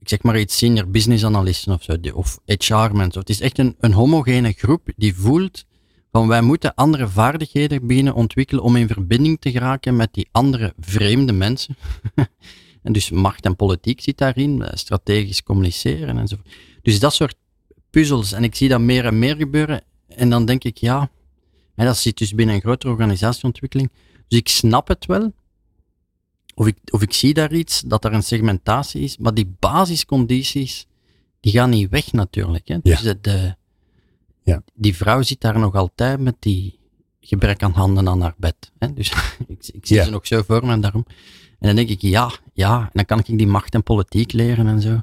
[0.00, 3.20] ik zeg maar iets senior business analisten of zo, of HR mensen.
[3.20, 5.64] Het is echt een, een homogene groep die voelt
[6.12, 10.74] van wij moeten andere vaardigheden beginnen ontwikkelen om in verbinding te geraken met die andere
[10.80, 11.76] vreemde mensen.
[12.82, 16.48] en dus macht en politiek zit daarin, eh, strategisch communiceren enzovoort.
[16.82, 17.36] Dus dat soort
[17.90, 18.32] puzzels.
[18.32, 19.82] En ik zie dat meer en meer gebeuren.
[20.08, 21.10] En dan denk ik, ja,
[21.74, 23.90] dat zit dus binnen een grotere organisatieontwikkeling.
[24.28, 25.32] Dus ik snap het wel.
[26.54, 29.18] Of ik, of ik zie daar iets, dat er een segmentatie is.
[29.18, 30.86] Maar die basiscondities,
[31.40, 32.68] die gaan niet weg natuurlijk.
[32.68, 32.78] Hè.
[32.82, 33.54] Dus de, de-
[34.42, 34.62] Ja.
[34.74, 36.78] die vrouw zit daar nog altijd met die
[37.20, 38.54] gebrek aan handen aan haar bed.
[38.78, 38.92] Hè.
[38.92, 39.10] Dus
[39.48, 40.04] ik, ik zie Ja.
[40.04, 41.04] ze nog zo voor me en daarom.
[41.58, 44.66] En dan denk ik, ja, ja, en dan kan ik die macht en politiek leren
[44.66, 45.00] en zo.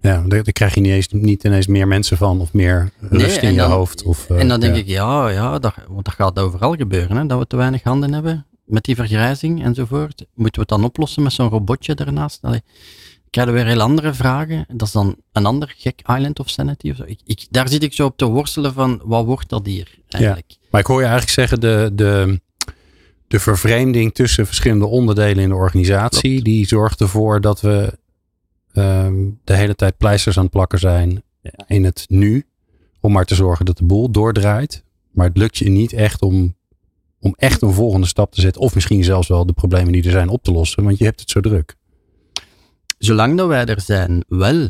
[0.00, 3.42] Ja, daar, daar krijg je niet, eens, niet ineens meer mensen van of meer rust
[3.42, 4.02] in je hoofd.
[4.02, 4.80] Of, eh, en dan denk ja.
[4.80, 8.12] ik, ja, ja dat, want dat gaat overal gebeuren, hè, dat we te weinig handen
[8.12, 10.18] hebben met die vergrijzing enzovoort.
[10.34, 12.38] Moeten we het dan oplossen met zo'n robotje daarnaast?
[12.42, 12.62] Allee,
[13.30, 14.64] krijgen we weer heel andere vragen.
[14.68, 17.02] Dat is dan een ander gek Island of Sanity of zo.
[17.06, 20.56] Ik, ik, daar zit ik zo op te worstelen van, wat wordt dat hier eigenlijk?
[20.70, 22.40] Maar ik hoor je eigenlijk zeggen, de, de,
[23.26, 26.44] de vervreemding tussen verschillende onderdelen in de organisatie, Klopt.
[26.44, 27.98] die zorgt ervoor dat we
[28.72, 31.22] ehm, de hele tijd pleisters aan het plakken zijn
[31.66, 32.46] in het nu.
[33.00, 34.84] Om maar te zorgen dat de boel doordraait.
[35.10, 36.55] Maar het lukt je niet echt om,
[37.26, 38.62] om echt een volgende stap te zetten.
[38.62, 40.84] Of misschien zelfs wel de problemen die er zijn op te lossen.
[40.84, 41.74] Want je hebt het zo druk.
[42.98, 44.68] Zolang dat wij er zijn, wel.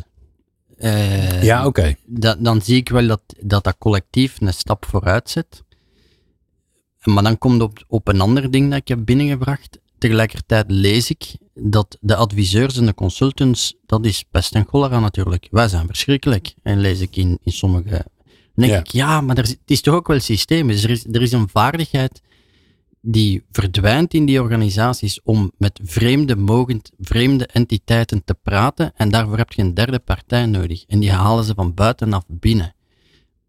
[0.76, 1.94] Eh, ja, oké.
[2.38, 5.62] dan zie ik wel dat, dat dat collectief een stap vooruit zet.
[7.04, 9.78] Maar dan komt op, op een ander ding dat ik heb binnengebracht.
[9.98, 15.48] Tegelijkertijd lees ik dat de adviseurs en de consultants, dat is pest en cholera natuurlijk.
[15.50, 16.54] Wij zijn verschrikkelijk.
[16.62, 17.90] En lees ik in, in sommige...
[18.54, 18.78] Dan denk Ja.
[18.78, 20.66] ik, ja, maar er, het is toch ook wel systeem.
[20.68, 22.20] Dus er is, er is een vaardigheid
[23.08, 28.92] die verdwijnt in die organisaties om met vreemde, mogend, vreemde entiteiten te praten.
[28.96, 30.84] En daarvoor heb je een derde partij nodig.
[30.86, 32.74] En die halen ze van buitenaf binnen.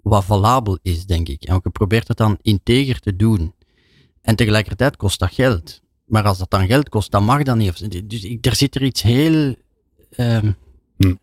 [0.01, 1.43] Wat valabel is, denk ik.
[1.43, 3.53] En je probeert het dan integer te doen.
[4.21, 5.81] En tegelijkertijd kost dat geld.
[6.05, 8.09] Maar als dat dan geld kost, dan mag dat niet.
[8.09, 9.55] Dus ik, er zit er iets heel
[10.09, 10.51] ehm,
[10.97, 11.15] Hm.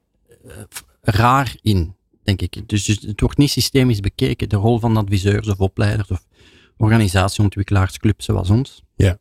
[0.44, 0.52] eh,
[1.00, 2.68] raar in, denk ik.
[2.68, 4.48] Dus, dus het wordt niet systemisch bekeken.
[4.48, 6.24] De rol van adviseurs of opleiders of
[6.76, 8.82] organisatieontwikkelaars, clubs zoals ons.
[8.96, 9.18] Ja.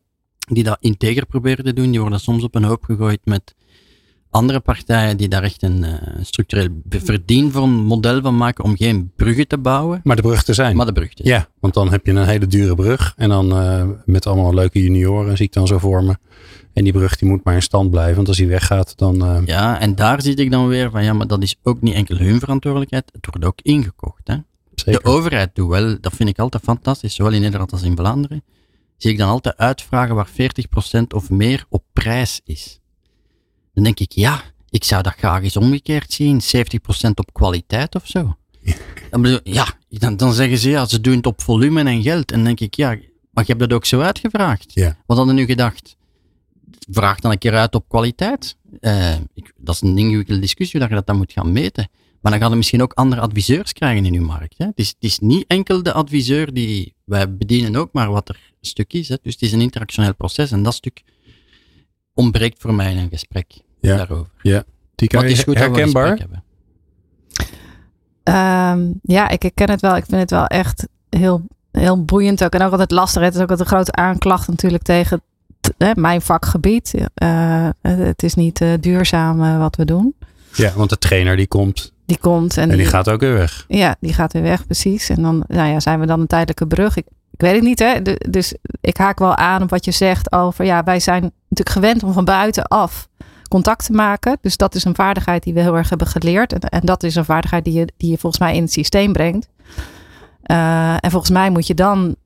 [0.48, 3.54] Die dat integer proberen te doen, die worden soms op een hoop gegooid met
[4.30, 8.64] andere partijen die daar echt een eh, structureel be- verdien voor een model van maken
[8.64, 10.76] om geen bruggen te bouwen, Maar de brug te zijn.
[10.76, 13.12] maar de brug te Ja, want dan heb je een hele dure brug.
[13.16, 16.16] En dan eh, met allemaal leuke junioren zie ik dan zo voor me.
[16.72, 18.14] En die brug die moet maar in stand blijven.
[18.16, 19.24] Want als die weggaat, dan...
[19.24, 21.94] eh, Ja, en daar zit ik dan weer van, ja, maar dat is ook niet
[21.94, 24.20] enkel hun verantwoordelijkheid, het wordt ook ingekocht.
[24.28, 24.36] Hè?
[24.80, 25.02] Zeker.
[25.02, 28.44] De overheid doet wel, dat vind ik altijd fantastisch, zowel in Nederland als in Vlaanderen,
[28.96, 30.32] zie ik dan altijd uitvragen waar 40%
[31.14, 32.80] of meer op prijs is.
[33.72, 38.06] Dan denk ik, ja, ik zou dat graag eens omgekeerd zien, 70% op kwaliteit of
[38.06, 38.36] zo.
[39.44, 42.30] Ja, dan, dan zeggen ze, ja, ze doen het op volume en geld.
[42.30, 42.88] En dan denk ik, ja,
[43.30, 44.72] maar je hebt dat ook zo uitgevraagd.
[44.74, 44.96] Ja.
[45.06, 45.96] Wat hadden nu gedacht?
[46.90, 48.56] vraag dan een keer uit op kwaliteit.
[48.80, 51.88] Uh, ik, dat is een ingewikkelde discussie dat je dat dan moet gaan meten.
[52.24, 54.58] Maar dan gaan we misschien ook andere adviseurs krijgen in uw markt.
[54.58, 54.66] Hè?
[54.66, 58.34] Het, is, het is niet enkel de adviseur die wij bedienen ook, maar wat er
[58.34, 59.08] een stuk is.
[59.08, 59.16] Hè?
[59.22, 61.02] Dus het is een interactioneel proces en dat stuk
[62.14, 63.96] ontbreekt voor mij in een gesprek ja.
[63.96, 64.32] daarover.
[64.42, 66.26] Ja, die kan je herkenbaar.
[68.72, 69.96] Um, ja, ik herken het wel.
[69.96, 72.52] Ik vind het wel echt heel, heel boeiend ook.
[72.52, 73.22] En ook altijd lastig.
[73.22, 75.22] Het is ook een grote aanklacht natuurlijk tegen
[75.78, 76.94] hè, mijn vakgebied.
[77.22, 80.14] Uh, het is niet uh, duurzaam uh, wat we doen.
[80.52, 81.92] Ja, want de trainer die komt.
[82.06, 82.56] Die komt.
[82.56, 83.64] En, en die, die, gaat ook weer weg.
[83.68, 85.08] Ja, die gaat weer weg, precies.
[85.08, 86.96] En dan nou ja, zijn we dan een tijdelijke brug.
[86.96, 88.02] Ik, ik weet het niet, hè.
[88.02, 90.64] De, dus ik haak wel aan op wat je zegt over...
[90.64, 93.08] Ja, wij zijn natuurlijk gewend om van buitenaf
[93.48, 94.38] contact te maken.
[94.40, 96.52] Dus dat is een vaardigheid die we heel erg hebben geleerd.
[96.52, 99.12] En, en dat is een vaardigheid die je, die je volgens mij in het systeem
[99.12, 99.48] brengt.
[100.46, 102.16] Uh, en volgens mij moet je dan,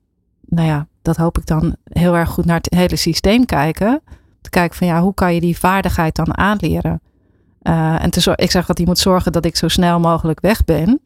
[0.45, 4.01] nou ja, dat hoop ik dan heel erg goed naar het hele systeem kijken.
[4.41, 7.01] Te kijken van ja, hoe kan je die vaardigheid dan aanleren?
[7.69, 10.65] Uh, en te, ik zeg dat je moet zorgen dat ik zo snel mogelijk weg
[10.65, 10.99] ben.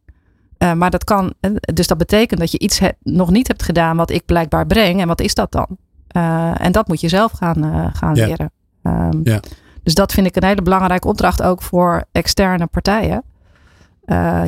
[0.57, 1.33] Uh, maar dat kan,
[1.73, 5.01] dus dat betekent dat je iets he, nog niet hebt gedaan wat ik blijkbaar breng.
[5.01, 5.77] En wat is dat dan?
[6.17, 8.25] Uh, en dat moet je zelf gaan, gaan ja.
[8.25, 8.51] leren.
[8.83, 9.39] Um, ja.
[9.83, 13.23] Dus dat vind ik een hele belangrijke opdracht ook voor externe partijen.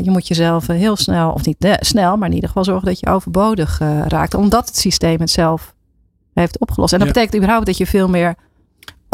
[0.03, 2.99] Je moet jezelf heel snel, of niet ne- snel, maar in ieder geval zorgen dat
[2.99, 4.33] je overbodig raakt.
[4.33, 5.75] Omdat het systeem het zelf
[6.33, 6.93] heeft opgelost.
[6.93, 7.13] En dat Ja.
[7.13, 8.35] betekent überhaupt dat je veel meer,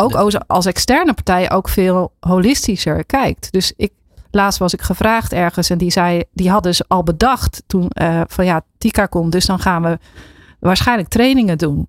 [0.01, 3.51] ook als, als externe partij, ook veel holistischer kijkt.
[3.51, 3.91] Dus ik,
[4.31, 8.21] laatst was ik gevraagd ergens en die zei, die hadden ze al bedacht toen uh,
[8.27, 9.97] van ja, Tika komt, dus dan gaan we
[10.59, 11.87] waarschijnlijk trainingen doen.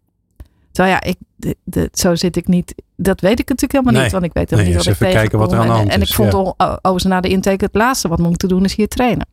[0.73, 2.75] Terwijl ja, ik, de, de, zo zit ik niet.
[2.97, 4.03] Dat weet ik natuurlijk helemaal Nee.
[4.03, 4.13] niet.
[4.13, 5.73] Want ik weet helemaal Nee, niet eens wat ik even kijken wat er aan de
[5.73, 5.91] tegenkom.
[5.91, 8.27] hand en, is, En ik vond al, ze na de intake het laatste wat we
[8.29, 9.27] moeten doen is hier trainen.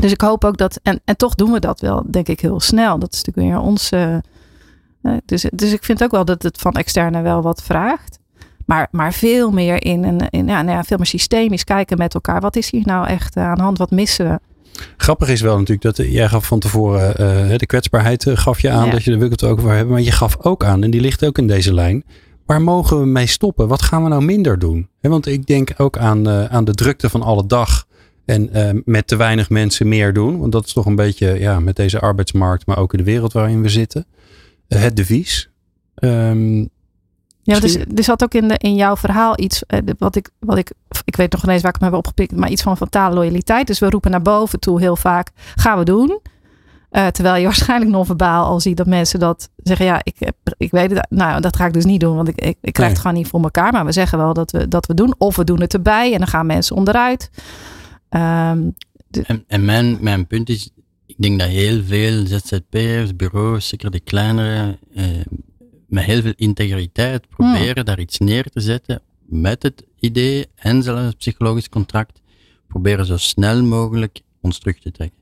[0.00, 2.60] Dus ik hoop ook dat, en, en toch doen we dat wel, denk ik, heel
[2.60, 2.98] snel.
[2.98, 3.90] Dat is natuurlijk weer ons.
[3.90, 4.16] eh,
[5.24, 8.18] dus, dus ik vind ook wel dat het van externe wel wat vraagt.
[8.66, 12.14] Maar, maar veel meer in, een, in ja, nou ja, veel meer systemisch kijken met
[12.14, 12.40] elkaar.
[12.40, 13.78] Wat is hier nou echt eh, aan de hand?
[13.78, 14.38] Wat missen we?
[14.96, 18.70] Grappig is wel natuurlijk dat eh, jij gaf van tevoren eh, de kwetsbaarheid gaf je
[18.70, 18.90] aan Ja.
[18.90, 19.92] dat je er wil het ook over hebben.
[19.92, 22.04] Maar je gaf ook aan, en die ligt ook in deze lijn.
[22.46, 23.68] Waar mogen we mee stoppen?
[23.68, 24.88] Wat gaan we nou minder doen?
[25.00, 27.86] Want ik denk ook aan, aan de drukte van alle dag.
[28.24, 28.50] En
[28.84, 30.38] met te weinig mensen meer doen.
[30.38, 33.32] Want dat is toch een beetje ja, met deze arbeidsmarkt, maar ook in de wereld
[33.32, 34.06] waarin we zitten.
[34.68, 35.50] Eh, het devies.
[35.94, 36.58] Ehm,
[37.42, 40.58] Ja, dus, er zat ook in, de, in jouw verhaal iets, eh, wat ik, wat
[40.58, 40.72] ik,
[41.04, 43.66] ik weet nog ineens waar ik hem heb opgepikt, maar iets van fatale loyaliteit.
[43.66, 46.20] Dus we roepen naar boven toe heel vaak, gaan we doen.
[46.90, 50.70] Eh, terwijl je waarschijnlijk non-verbaal al ziet dat mensen dat zeggen, ja, ik, heb, ik
[50.70, 52.88] weet het, nou, dat ga ik dus niet doen, want ik, ik, ik krijg Nee.
[52.88, 53.72] het gewoon niet voor elkaar.
[53.72, 56.18] Maar we zeggen wel dat we, dat we doen, of we doen het erbij en
[56.18, 57.30] dan gaan mensen onderuit.
[58.08, 58.58] Ehm,
[59.26, 60.70] En, en mijn, mijn punt is,
[61.06, 65.04] ik denk dat heel veel ZZP'ers, bureaus, zeker de kleinere, eh,
[65.88, 71.02] met heel veel integriteit proberen daar iets neer te zetten met het idee en zelfs
[71.02, 72.20] het psychologisch contract,
[72.68, 75.18] proberen zo snel mogelijk ons terug te trekken.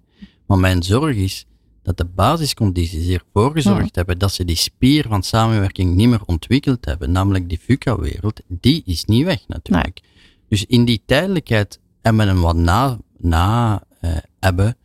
[0.47, 1.47] Maar mijn zorg is
[1.83, 6.85] dat de basiscondities ervoor gezorgd hebben dat ze die spier van samenwerking niet meer ontwikkeld
[6.85, 10.01] hebben, namelijk die VUCA-wereld, die is niet weg natuurlijk.
[10.49, 14.77] Dus in die tijdelijkheid en met een wat na, na eh, hebben,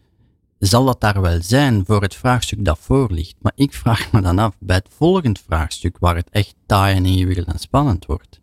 [0.59, 3.35] zal dat daar wel zijn voor het vraagstuk dat voor ligt.
[3.41, 7.05] Maar ik vraag me dan af, bij het volgend vraagstuk, waar het echt taai en
[7.05, 8.41] ingewikkeld en spannend wordt,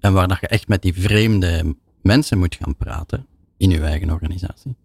[0.00, 4.10] en waar dat je echt met die vreemde mensen moet gaan praten, in je eigen
[4.10, 4.76] organisatie,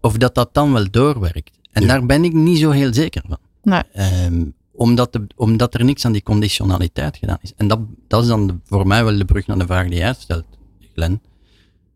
[0.00, 1.58] of dat dat dan wel doorwerkt.
[1.72, 1.88] En Ja.
[1.88, 3.38] daar ben ik niet zo heel zeker van.
[3.62, 3.82] Nee.
[3.92, 7.52] Ehm, omdat, de, omdat er niks aan die conditionaliteit gedaan is.
[7.56, 9.98] En dat, dat is dan de- voor mij wel de brug naar de vraag die
[9.98, 10.44] jij stelt,
[10.94, 11.20] Glenn.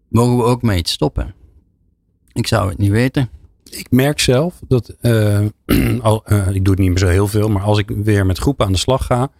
[0.08, 1.34] Mogen we ook met iets stoppen?
[2.32, 3.28] Ik zou het niet weten.
[3.76, 7.62] Ik merk zelf dat, eh, eh, ik doe het niet meer zo heel veel, maar
[7.62, 9.30] als ik weer met groepen aan de slag ga,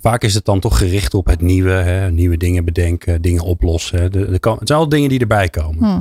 [0.00, 4.12] vaak is het dan toch gericht op het nieuwe, hè, nieuwe dingen bedenken, dingen oplossen.
[4.12, 5.88] De, de, het zijn al dingen die erbij komen.
[5.88, 6.00] Hm.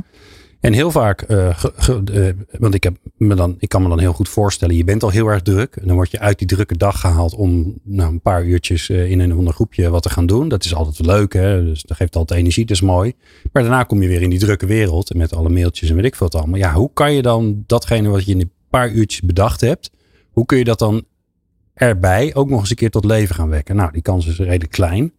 [0.59, 4.13] En heel vaak, eh, eh, want ik, heb me dan, ik kan me dan heel
[4.13, 5.75] goed voorstellen, je bent al heel erg druk.
[5.75, 9.11] En dan word je uit die drukke dag gehaald om nou, een paar uurtjes eh,
[9.11, 10.49] in een ander groepje wat te gaan doen.
[10.49, 11.63] Dat is altijd leuk, hè?
[11.63, 13.13] dus dat geeft altijd energie, dat is mooi.
[13.51, 16.15] Maar daarna kom je weer in die drukke wereld met alle mailtjes en weet ik
[16.15, 16.59] veel wat allemaal.
[16.59, 19.91] Ja, hoe kan je dan datgene wat je in een paar uurtjes bedacht hebt,
[20.31, 21.03] hoe kun je dat dan
[21.73, 23.75] erbij ook nog eens een keer tot leven gaan wekken?
[23.75, 25.13] Nou, die kans is redelijk klein.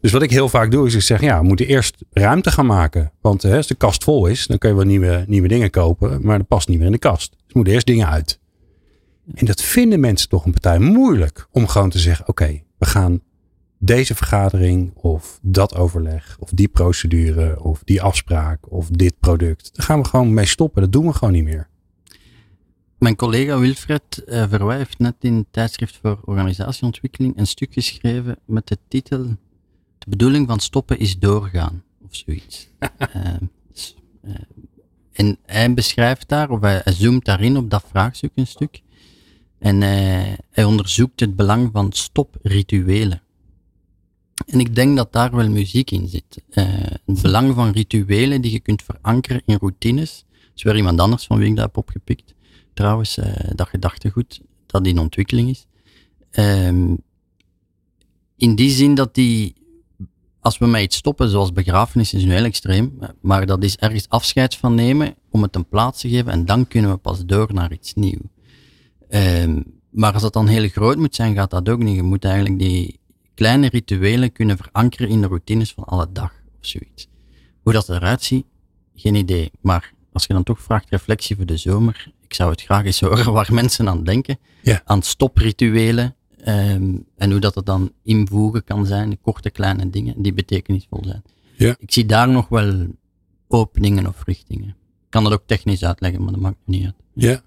[0.00, 2.66] Dus wat ik heel vaak doe, is ik zeg, ja, we moeten eerst ruimte gaan
[2.66, 3.12] maken.
[3.20, 6.26] Want hè, als de kast vol is, dan kun je wel nieuwe, nieuwe dingen kopen,
[6.26, 7.36] maar dat past niet meer in de kast.
[7.44, 8.40] Dus moeten eerst dingen uit.
[9.34, 13.20] En dat vinden mensen toch een partij moeilijk om gewoon te zeggen, oké, we gaan
[13.78, 19.70] deze vergadering of dat overleg of die procedure of die afspraak of dit product.
[19.76, 20.82] Daar gaan we gewoon mee stoppen.
[20.82, 21.68] Dat doen we gewoon niet meer.
[22.98, 28.36] Mijn collega Wilfred uh, Verwij heeft net in het tijdschrift voor organisatieontwikkeling een stuk geschreven
[28.44, 29.36] met de titel
[30.00, 32.68] De bedoeling van stoppen is doorgaan, of zoiets.
[33.16, 33.24] uh,
[34.24, 34.34] uh,
[35.12, 38.82] en hij beschrijft daar, of hij, zoomt daarin op dat vraagstuk een stuk.
[39.58, 43.22] En hij onderzoekt het belang van stoprituelen.
[44.46, 46.42] En ik denk dat daar wel muziek in zit.
[46.50, 50.24] het belang van rituelen die je kunt verankeren in routines.
[50.30, 52.34] Dat is weer iemand anders van wie ik dat heb opgepikt
[52.74, 53.18] trouwens,
[53.54, 55.66] dat gedachtegoed dat in ontwikkeling is.
[56.30, 56.98] Um,
[58.36, 59.54] in die zin dat die,
[60.40, 64.08] als we met iets stoppen, zoals begrafenis is nu heel extreem, maar dat is ergens
[64.08, 67.54] afscheid van nemen om het een plaats te geven en dan kunnen we pas door
[67.54, 68.22] naar iets nieuws.
[69.08, 71.96] Um, maar als dat dan heel groot moet zijn, gaat dat ook niet.
[71.96, 73.00] Je moet eigenlijk die
[73.34, 77.08] kleine rituelen kunnen verankeren in de routines van alle dag of zoiets.
[77.62, 78.44] Hoe dat eruit ziet,
[78.94, 79.50] geen idee.
[79.60, 83.00] Maar als je dan toch vraagt reflectie voor de zomer, ik zou het graag eens
[83.10, 84.38] horen waar mensen aan denken.
[84.62, 84.82] Ja.
[84.84, 86.14] Aan stoprituelen.
[86.48, 89.20] Um, en hoe dat het dan invoegen kan zijn.
[89.20, 91.22] Korte kleine dingen die betekenisvol zijn.
[91.56, 91.74] Ja.
[91.78, 92.86] Ik zie daar nog wel
[93.48, 94.68] openingen of richtingen.
[94.68, 96.94] Ik kan dat ook technisch uitleggen, maar dat maakt niet uit.
[97.14, 97.40] Ja.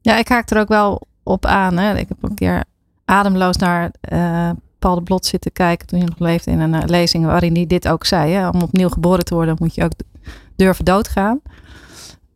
[0.00, 1.76] Ja, ik haak er ook wel op aan.
[1.76, 1.96] Hè.
[1.96, 2.64] Ik heb een keer
[3.04, 6.82] ademloos naar uh, Paul de Blot zitten kijken toen hij nog leefde in een uh,
[6.86, 8.32] lezing waarin hij dit ook zei.
[8.32, 8.48] Hè.
[8.48, 9.92] Om opnieuw geboren te worden moet je ook
[10.56, 11.40] durven doodgaan.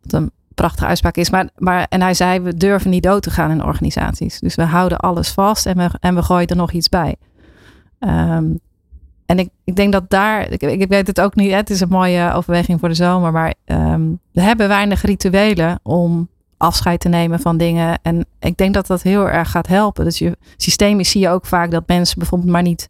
[0.01, 1.29] Wat een prachtige uitspraak is.
[1.29, 4.39] Maar, maar, en hij zei, we durven niet dood te gaan in organisaties.
[4.39, 7.15] Dus we houden alles vast en we, en we gooien er nog iets bij.
[7.99, 8.45] Ehm,
[9.25, 11.89] en ik, ik denk dat daar, ik, ik weet het ook niet, het is een
[11.89, 17.39] mooie overweging voor de zomer, maar um, we hebben weinig rituelen om afscheid te nemen
[17.39, 17.99] van dingen.
[18.01, 20.05] En ik denk dat dat heel erg gaat helpen.
[20.05, 22.89] Dus je systemisch zie je ook vaak dat mensen bijvoorbeeld maar niet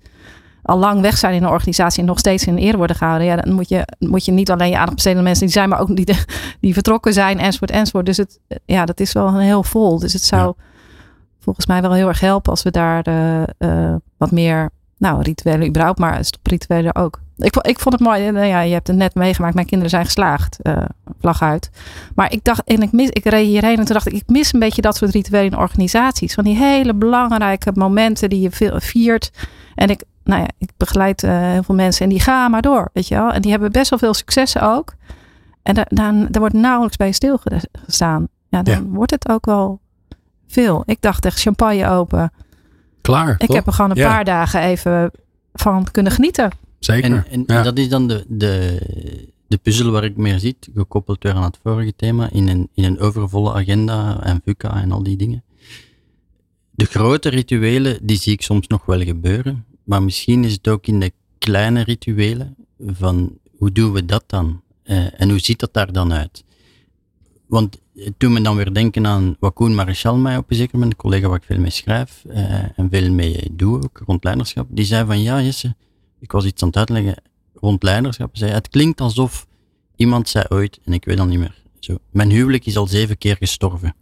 [0.72, 3.28] al lang weg zijn in een organisatie en nog steeds in eer worden gehouden.
[3.28, 5.70] Ja, dan moet je, moet je niet alleen je aandacht besteden aan mensen die zijn,
[5.70, 6.16] maar ook die,
[6.60, 8.06] die vertrokken zijn, enzovoort, enzovoort.
[8.06, 10.00] Dus het, ja, dat is wel heel vol.
[10.00, 10.54] Dus het zou
[11.40, 15.68] volgens mij wel heel erg helpen als we daar uh, uh, wat meer, nou, rituelen
[15.68, 17.20] überhaupt, maar rituelen ook.
[17.38, 20.06] Ik, ik vond het mooi, nou ja, je hebt het net meegemaakt, mijn kinderen zijn
[20.06, 20.78] geslaagd, uh,
[21.20, 21.70] vlag uit.
[22.16, 24.54] Maar ik dacht, en ik, mis, ik reed hierheen en toen dacht ik, ik mis
[24.54, 26.34] een beetje dat soort rituelen in organisaties.
[26.34, 29.32] Van die hele belangrijke momenten die je viert.
[29.76, 32.90] En ik, nou ja, ik begeleid uh, heel veel mensen en die gaan maar door,
[32.94, 33.32] weet je wel.
[33.32, 34.94] En die hebben best wel veel successen ook.
[35.64, 38.28] En daar, daar, daar wordt nauwelijks bij stilgestaan.
[38.50, 38.82] Ja, dan ja.
[38.84, 39.80] wordt het ook wel
[40.48, 40.84] veel.
[40.86, 42.32] Ik dacht echt champagne open.
[43.02, 43.32] Klaar.
[43.38, 43.56] Ik toch?
[43.56, 44.08] heb er gewoon een Ja.
[44.08, 45.12] paar dagen even
[45.54, 46.52] van kunnen genieten.
[46.80, 47.12] Zeker.
[47.12, 47.62] En, en Ja.
[47.62, 48.82] dat is dan de, de,
[49.48, 52.84] de puzzel waar ik meer zit, gekoppeld weer aan het vorige thema, in een, in
[52.84, 55.44] een overvolle agenda en VUCA en al die dingen.
[56.72, 60.88] De grote rituelen, die zie ik soms nog wel gebeuren, maar misschien is het ook
[60.88, 64.62] in de kleine rituelen van hoe doen we dat dan?
[64.84, 66.44] Eh, en hoe ziet dat daar dan uit?
[67.48, 67.82] Want
[68.18, 71.28] doet me dan weer denken aan wat Koen mij op een zeker moment, een collega
[71.28, 75.06] waar ik veel mee schrijf eh, en veel mee doe, ook rond leiderschap, die zei
[75.06, 75.76] van ja Jesse,
[76.20, 77.24] ik was iets aan het uitleggen
[77.54, 79.48] rond leiderschap, zei het klinkt alsof
[79.96, 83.18] iemand zei ooit, en ik weet al niet meer, zo, mijn huwelijk is al zeven
[83.18, 83.96] keer gestorven.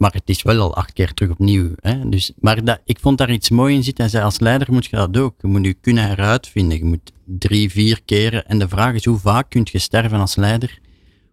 [0.00, 1.70] Maar het is wel al acht keer terug opnieuw.
[1.80, 2.08] Hè?
[2.08, 4.04] Dus, maar dat, ik vond daar iets moois in zitten.
[4.04, 5.34] Hij zei, als leider moet je dat ook.
[5.40, 6.78] Je moet je kunnen heruitvinden.
[6.78, 8.46] Je moet drie, vier keren.
[8.46, 10.78] En de vraag is, hoe vaak kun je sterven als leider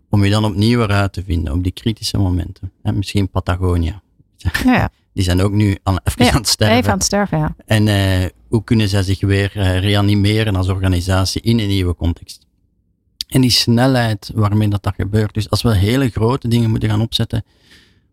[0.10, 2.72] om je dan opnieuw eruit te vinden op die kritische momenten?
[2.84, 2.92] Hè?
[2.92, 4.02] Misschien Patagonia.
[4.38, 4.90] Ja.
[5.14, 6.78] Die zijn ook nu aan, even Ja, aan het sterven.
[6.78, 7.56] Even aan het sterven, ja.
[7.66, 12.46] En eh, hoe kunnen zij zich weer eh, reanimeren als organisatie in een nieuwe context?
[13.28, 15.34] En die snelheid waarmee dat, dat gebeurt.
[15.34, 17.44] Dus als we hele grote dingen moeten gaan opzetten,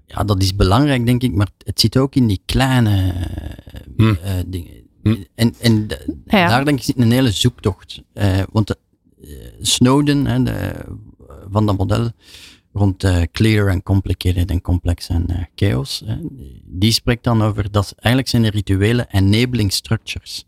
[0.06, 4.14] ja, dat is belangrijk, denk ik, maar het zit ook in die kleine eh, Hm.
[4.22, 4.72] eh, dingen.
[5.02, 5.14] Hm.
[5.34, 5.86] En, en
[6.26, 6.48] Ja.
[6.48, 8.02] daar denk ik zit een hele zoektocht.
[8.12, 8.76] Eh, want eh,
[9.60, 10.74] Snowden, hè, de,
[11.50, 12.10] van dat model
[12.72, 16.16] rond eh, clear en complicated en complex en eh, chaos, hè,
[16.64, 20.44] die spreekt dan over dat eigenlijk zijn de rituelen enabling structures.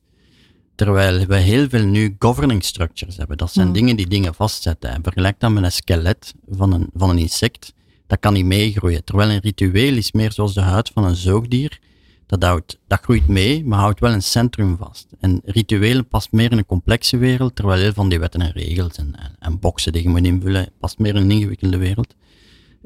[0.75, 3.37] Terwijl we heel veel nu governing structures hebben.
[3.37, 3.75] Dat zijn Hmm.
[3.75, 4.91] dingen die dingen vastzetten.
[4.91, 7.75] En vergelijk dat met een skelet van een, van een insect.
[8.07, 9.05] Dat kan niet meegroeien.
[9.05, 11.79] Terwijl een ritueel is meer zoals de huid van een zoogdier.
[12.27, 15.07] Dat, houdt, dat groeit mee, maar houdt wel een centrum vast.
[15.21, 18.97] En rituelen past meer in een complexe wereld, terwijl heel van die wetten en regels
[18.97, 22.15] en, en, en boxen die je moet invullen, past meer in een ingewikkelde wereld.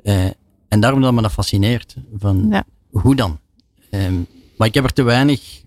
[0.02, 0.24] Eh,
[0.68, 1.96] en daarom dat me dat fascineert.
[2.18, 2.64] Van Ja.
[2.90, 3.38] Hoe dan?
[3.90, 4.14] Ehm,
[4.56, 5.62] maar ik heb er te weinig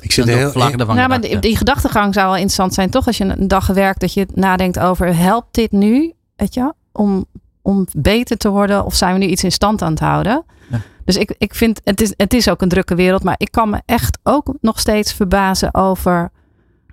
[0.00, 2.90] Ik zit heel, vlaggen van Nou, maar gedacht, die, die gedachtegang zou wel interessant zijn,
[2.90, 3.06] toch?
[3.06, 7.26] Als je een dag werkt, dat je nadenkt over, helpt dit nu, weet je, om,
[7.62, 8.84] om beter te worden?
[8.84, 10.44] Of zijn we nu iets in stand aan het houden?
[10.70, 10.80] Ja.
[11.04, 13.70] Dus ik, ik vind, het is, het is ook een drukke wereld, maar ik kan
[13.70, 16.30] me echt ook nog steeds verbazen over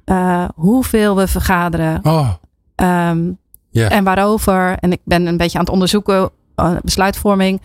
[0.06, 2.00] eh, hoeveel we vergaderen.
[2.04, 2.30] Oh,
[2.80, 3.32] Ehm.
[3.72, 4.78] En waarover.
[4.80, 7.62] En ik ben een beetje aan het onderzoeken, eh, besluitvorming.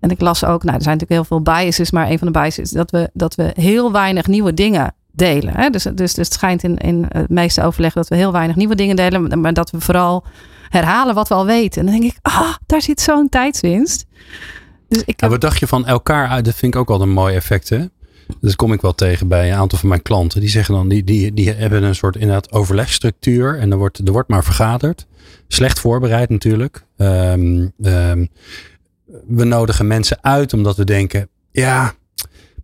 [0.00, 2.38] En ik las ook, nou, er zijn natuurlijk heel veel biases, maar een van de
[2.38, 5.54] biases is dat we, dat we heel weinig nieuwe dingen delen.
[5.56, 5.70] Hè?
[5.70, 8.74] Dus, dus, dus het schijnt in, in het meeste overleg dat we heel weinig nieuwe
[8.74, 10.24] dingen delen, maar dat we vooral
[10.74, 11.80] herhalen wat we al weten.
[11.80, 14.06] En dan denk ik, ah, daar zit zo'n tijdswinst.
[14.88, 15.30] Dus ik heb...
[15.30, 16.44] Wat dacht je van elkaar uit?
[16.44, 17.84] Dat vind ik ook wel een mooi effect, hè?
[18.40, 20.40] Dat kom ik wel tegen bij een aantal van mijn klanten.
[20.40, 23.58] Die zeggen dan, die, die, die hebben een soort inderdaad overlegstructuur.
[23.58, 25.06] En er wordt, er wordt maar vergaderd.
[25.48, 26.84] Slecht voorbereid natuurlijk.
[26.96, 28.28] Um, um,
[29.26, 31.92] we nodigen mensen uit omdat we denken, ja,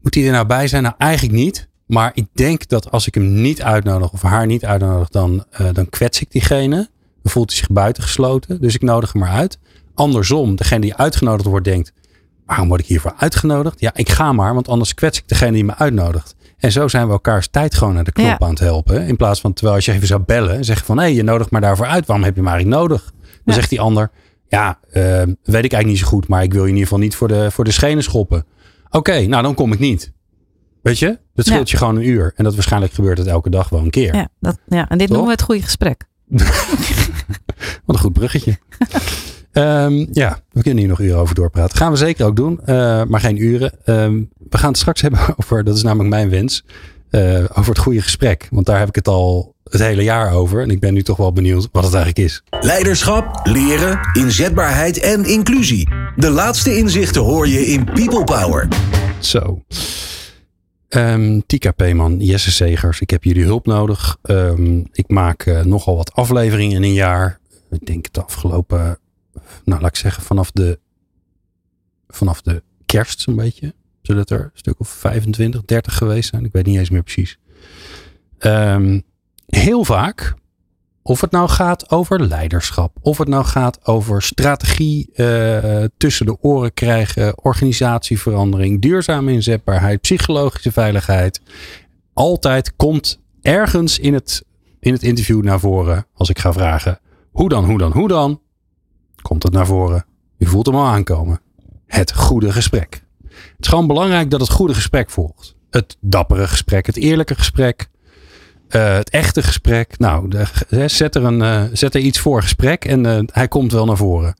[0.00, 0.82] moet die er nou bij zijn?
[0.82, 1.68] Nou, eigenlijk niet.
[1.86, 5.68] Maar ik denk dat als ik hem niet uitnodig of haar niet uitnodig, dan, uh,
[5.72, 6.88] dan kwets ik diegene.
[7.22, 8.60] Dan voelt hij zich buitengesloten.
[8.60, 9.58] Dus ik nodig hem maar uit.
[9.94, 11.92] Andersom, degene die uitgenodigd wordt, denkt:
[12.46, 13.80] waarom word ik hiervoor uitgenodigd?
[13.80, 16.34] Ja, ik ga maar, want anders kwets ik degene die me uitnodigt.
[16.58, 19.06] En zo zijn we elkaars tijd gewoon naar de knop aan het helpen.
[19.06, 21.22] In plaats van terwijl als je even zou bellen en zeggen van hé, hey, je
[21.22, 22.06] nodigt maar daarvoor uit.
[22.06, 23.12] Waarom heb je maar eigenlijk nodig?
[23.44, 24.10] Dan zegt die ander,
[24.48, 27.02] ja, uh, weet ik eigenlijk niet zo goed, maar ik wil je in ieder geval
[27.02, 28.46] niet voor de, voor de schenen schoppen.
[28.90, 30.12] Oké, nou dan kom ik niet.
[30.82, 31.18] Weet je?
[31.34, 32.32] Dat scheelt je gewoon een uur.
[32.36, 34.14] En dat waarschijnlijk gebeurt het elke dag wel een keer.
[34.14, 34.88] Ja, dat, ja.
[34.88, 36.04] en dit noemen we het goede gesprek.
[37.84, 38.58] Wat een goed bruggetje.
[39.52, 41.76] um, ja, we kunnen hier nog uren over doorpraten.
[41.76, 43.72] Gaan we zeker ook doen, uh, maar geen uren.
[43.86, 46.64] Um, we gaan het straks hebben over, dat is namelijk mijn wens,
[47.10, 48.48] uh, over het goede gesprek.
[48.50, 50.62] Want daar heb ik het al het hele jaar over.
[50.62, 52.42] En ik ben nu toch wel benieuwd wat het eigenlijk is.
[52.60, 55.88] Leiderschap, leren, inzetbaarheid en inclusie.
[56.16, 58.68] De laatste inzichten hoor je in People Power.
[59.18, 59.62] Zo.
[60.88, 64.16] Um, Tika Peeman, Jesse Segers, ik heb jullie hulp nodig.
[64.22, 67.39] Um, ik maak uh, nogal wat afleveringen in een jaar.
[67.70, 68.98] Ik denk de afgelopen,
[69.64, 70.78] nou laat ik zeggen, vanaf de,
[72.08, 73.74] vanaf de kerst zo'n beetje.
[74.02, 76.44] Zullen het er een stuk of 25, 30 geweest zijn?
[76.44, 77.38] Ik weet niet eens meer precies.
[78.38, 79.02] Um,
[79.46, 80.34] heel vaak,
[81.02, 86.36] of het nou gaat over leiderschap, of het nou gaat over strategie uh, tussen de
[86.40, 91.40] oren krijgen, organisatieverandering, duurzame inzetbaarheid, psychologische veiligheid.
[92.12, 94.44] Altijd komt ergens in het,
[94.80, 97.00] in het interview naar voren, als ik ga vragen,
[97.30, 98.40] hoe dan, hoe dan, hoe dan,
[99.22, 100.04] komt het naar voren.
[100.38, 101.40] U voelt hem al aankomen.
[101.86, 103.04] Het goede gesprek.
[103.22, 105.54] Het is gewoon belangrijk dat het goede gesprek volgt.
[105.70, 107.88] Het dappere gesprek, het eerlijke gesprek,
[108.68, 109.98] uh, het echte gesprek.
[109.98, 110.30] Nou,
[110.86, 113.96] zet, er een, uh, zet er iets voor gesprek en uh, hij komt wel naar
[113.96, 114.34] voren.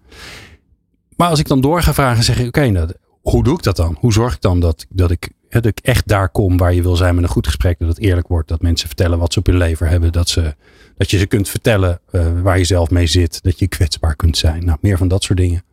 [1.17, 3.77] Maar als ik dan door ga vragen, zeg ik: Oké, nou, hoe doe ik dat
[3.77, 3.97] dan?
[4.01, 6.97] Hoe zorg ik dan dat, dat, ik, dat ik echt daar kom waar je wil
[6.97, 7.79] zijn met een goed gesprek?
[7.79, 10.13] Dat het eerlijk wordt, dat mensen vertellen wat ze op hun lever hebben.
[10.13, 10.55] Dat, ze,
[11.01, 12.01] dat je ze kunt vertellen
[12.43, 13.43] waar je zelf mee zit.
[13.43, 14.65] Dat je kwetsbaar kunt zijn.
[14.65, 15.65] Nou, meer van dat soort dingen.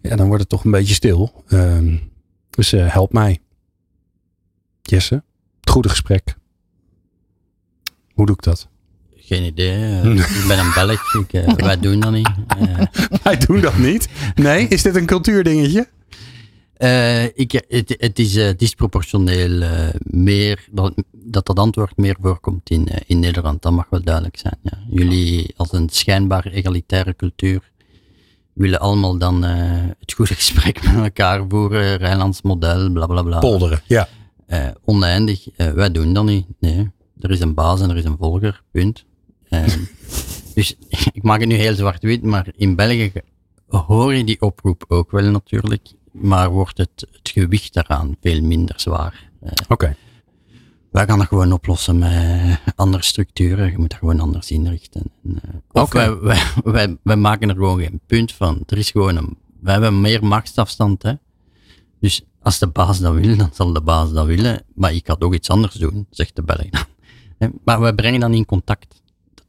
[0.00, 1.44] Ja, dan wordt het toch een beetje stil.
[1.48, 1.96] Ehm,
[2.50, 3.38] dus help mij.
[4.82, 5.22] Jesse,
[5.60, 6.36] het goede gesprek.
[8.12, 8.68] Hoe doe ik dat?
[9.16, 9.78] Geen idee.
[9.78, 11.14] Uh, ik ben een Belg.
[11.14, 12.30] Ik, uh, wij doen dat niet.
[13.22, 14.08] Wij doen dat niet?
[14.34, 14.68] Nee?
[14.68, 15.88] Is dit een cultuurdingetje?
[17.34, 20.94] ik, het, het is disproportioneel meer dat,
[21.26, 23.62] dat dat antwoord meer voorkomt in, in Nederland.
[23.62, 24.58] Dat mag wel duidelijk zijn.
[24.62, 24.78] Ja.
[24.88, 27.70] Jullie als een schijnbaar egalitaire cultuur
[28.52, 31.96] willen allemaal dan het goede gesprek met elkaar voeren.
[31.96, 33.38] Rijnlands model, bla bla bla.
[33.38, 34.08] Polderen, ja.
[34.84, 35.48] oneindig.
[35.56, 36.46] wij doen dat niet.
[36.60, 39.04] Nee er is een baas en er is een volger, punt.
[39.50, 39.88] Um,
[40.54, 40.76] dus
[41.18, 43.12] ik maak het nu heel zwart-wit, maar in België
[43.66, 48.80] hoor je die oproep ook wel natuurlijk, maar wordt het, het gewicht daaraan veel minder
[48.80, 49.30] zwaar.
[49.40, 49.62] Oké.
[49.68, 49.96] Okay.
[50.90, 53.70] Wij gaan dat gewoon oplossen met andere structuren.
[53.70, 55.02] Je moet dat gewoon anders inrichten.
[55.22, 55.36] Uh,
[55.72, 56.18] of okay.
[56.18, 58.62] wij, wij, wij, maken er gewoon geen punt van.
[58.66, 61.02] Er is gewoon een, we hebben meer machtsafstand.
[61.02, 61.12] Hè?
[62.00, 64.62] Dus als de baas dat wil, dan zal de baas dat willen.
[64.74, 66.84] Maar ik ga ook iets anders doen, zegt de Belg dan.
[67.64, 69.02] Maar we brengen dan in contact.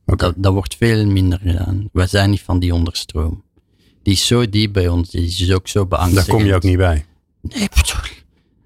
[0.05, 0.27] Okay.
[0.27, 1.89] Dat, dat, wordt veel minder gedaan.
[1.91, 3.43] We zijn niet van die onderstroom.
[4.03, 6.27] Die is zo diep bij ons, die is ook zo beangstigend.
[6.27, 7.05] Daar kom je ook niet bij.
[7.41, 7.67] Nee,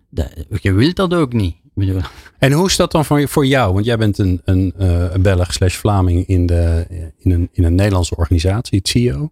[0.10, 1.56] dat, je wilt dat ook niet.
[2.38, 3.74] En hoe is dat dan voor, voor jou?
[3.74, 6.86] Want jij bent een, een, uh, een Belg slash Vlaming in, de,
[7.18, 9.32] in, een, in een Nederlandse organisatie, het CIO.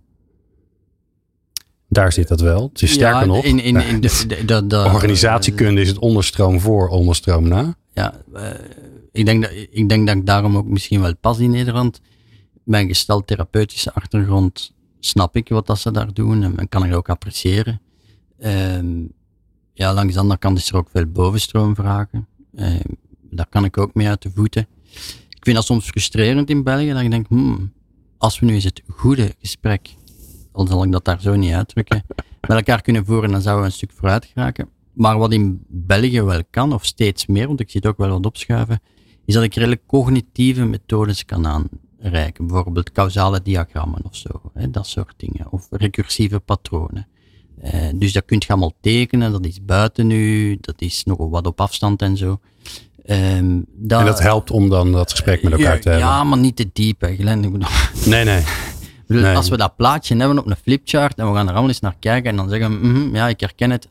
[1.88, 2.70] Daar zit dat wel.
[2.74, 3.44] Het is sterker ja, nog.
[3.44, 7.76] In, in, in de, de, de, de, organisatiekunde is het onderstroom voor, onderstroom na.
[7.94, 8.44] Ja, uh,
[9.12, 12.02] ik, denk dat, ik denk dat ik daarom ook misschien wel pas in Nederland.
[12.64, 17.10] Mijn gesteld therapeutische achtergrond snap ik wat dat ze daar doen en kan ik ook
[17.10, 17.82] appreciëren.
[18.44, 19.12] Um,
[19.80, 22.28] ja, langs de andere kant is er ook veel bovenstroom vragen.
[22.56, 22.80] Um,
[23.30, 24.68] daar kan ik ook mee uit de voeten.
[25.30, 27.74] Ik vind dat soms frustrerend in België, dat ik denk, hmm,
[28.18, 29.96] als we nu eens het goede gesprek,
[30.52, 32.04] al zal ik dat daar zo niet uitdrukken,
[32.48, 34.70] met elkaar kunnen voeren, dan zouden we een stuk vooruit geraken.
[34.94, 38.10] Maar wat in België wel kan, of steeds meer, want ik zie het ook wel
[38.10, 38.82] wat opschuiven,
[39.26, 42.48] is dat ik redelijk cognitieve methodes kan aanreiken.
[42.48, 45.52] Bijvoorbeeld causale diagrammen of zo, hè, dat soort dingen.
[45.52, 47.08] Of recursieve patronen.
[47.62, 51.48] Eh, dus dat kun je allemaal tekenen, dat is buiten nu, dat is nog wat
[51.48, 52.40] op afstand en zo.
[53.06, 56.08] Ehm, en dat helpt om dan dat gesprek met elkaar ja, te hebben?
[56.08, 57.44] Ja, maar niet te diep, hè, Glenn.
[57.44, 57.70] Ik bedoel,
[58.06, 58.44] Nee, nee.
[59.08, 59.36] bedoel, Nee.
[59.36, 61.96] Als we dat plaatje hebben op een flipchart en we gaan er allemaal eens naar
[62.00, 63.90] kijken en dan zeggen mhm, ja, ik herken het,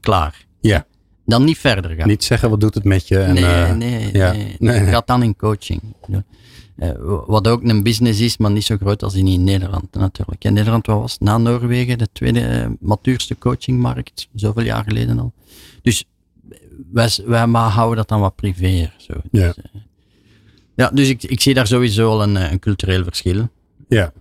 [0.00, 0.46] klaar.
[0.60, 0.86] Ja.
[1.26, 2.08] Dan niet verder gaan.
[2.08, 3.18] Niet zeggen wat doet het met je.
[3.18, 4.32] En, nee, eh, nee, ja.
[4.32, 4.88] nee, Nee, nee.
[4.88, 5.80] Gaat dan in coaching.
[6.82, 6.90] Eh,
[7.26, 10.44] wat ook een business is, maar niet zo groot als in Nederland natuurlijk.
[10.44, 15.32] In Nederland wat was na Noorwegen de tweede eh, matuurste coachingmarkt, zoveel jaar geleden al.
[15.82, 16.04] Dus
[16.92, 18.92] wij, wij maar houden dat dan wat privé.
[18.96, 19.12] Zo.
[19.30, 19.46] Ja.
[19.46, 19.80] Dus, eh,
[20.74, 23.48] ja, dus ik, ik zie daar sowieso al een, eh, een cultureel verschil.
[23.88, 24.12] Ja.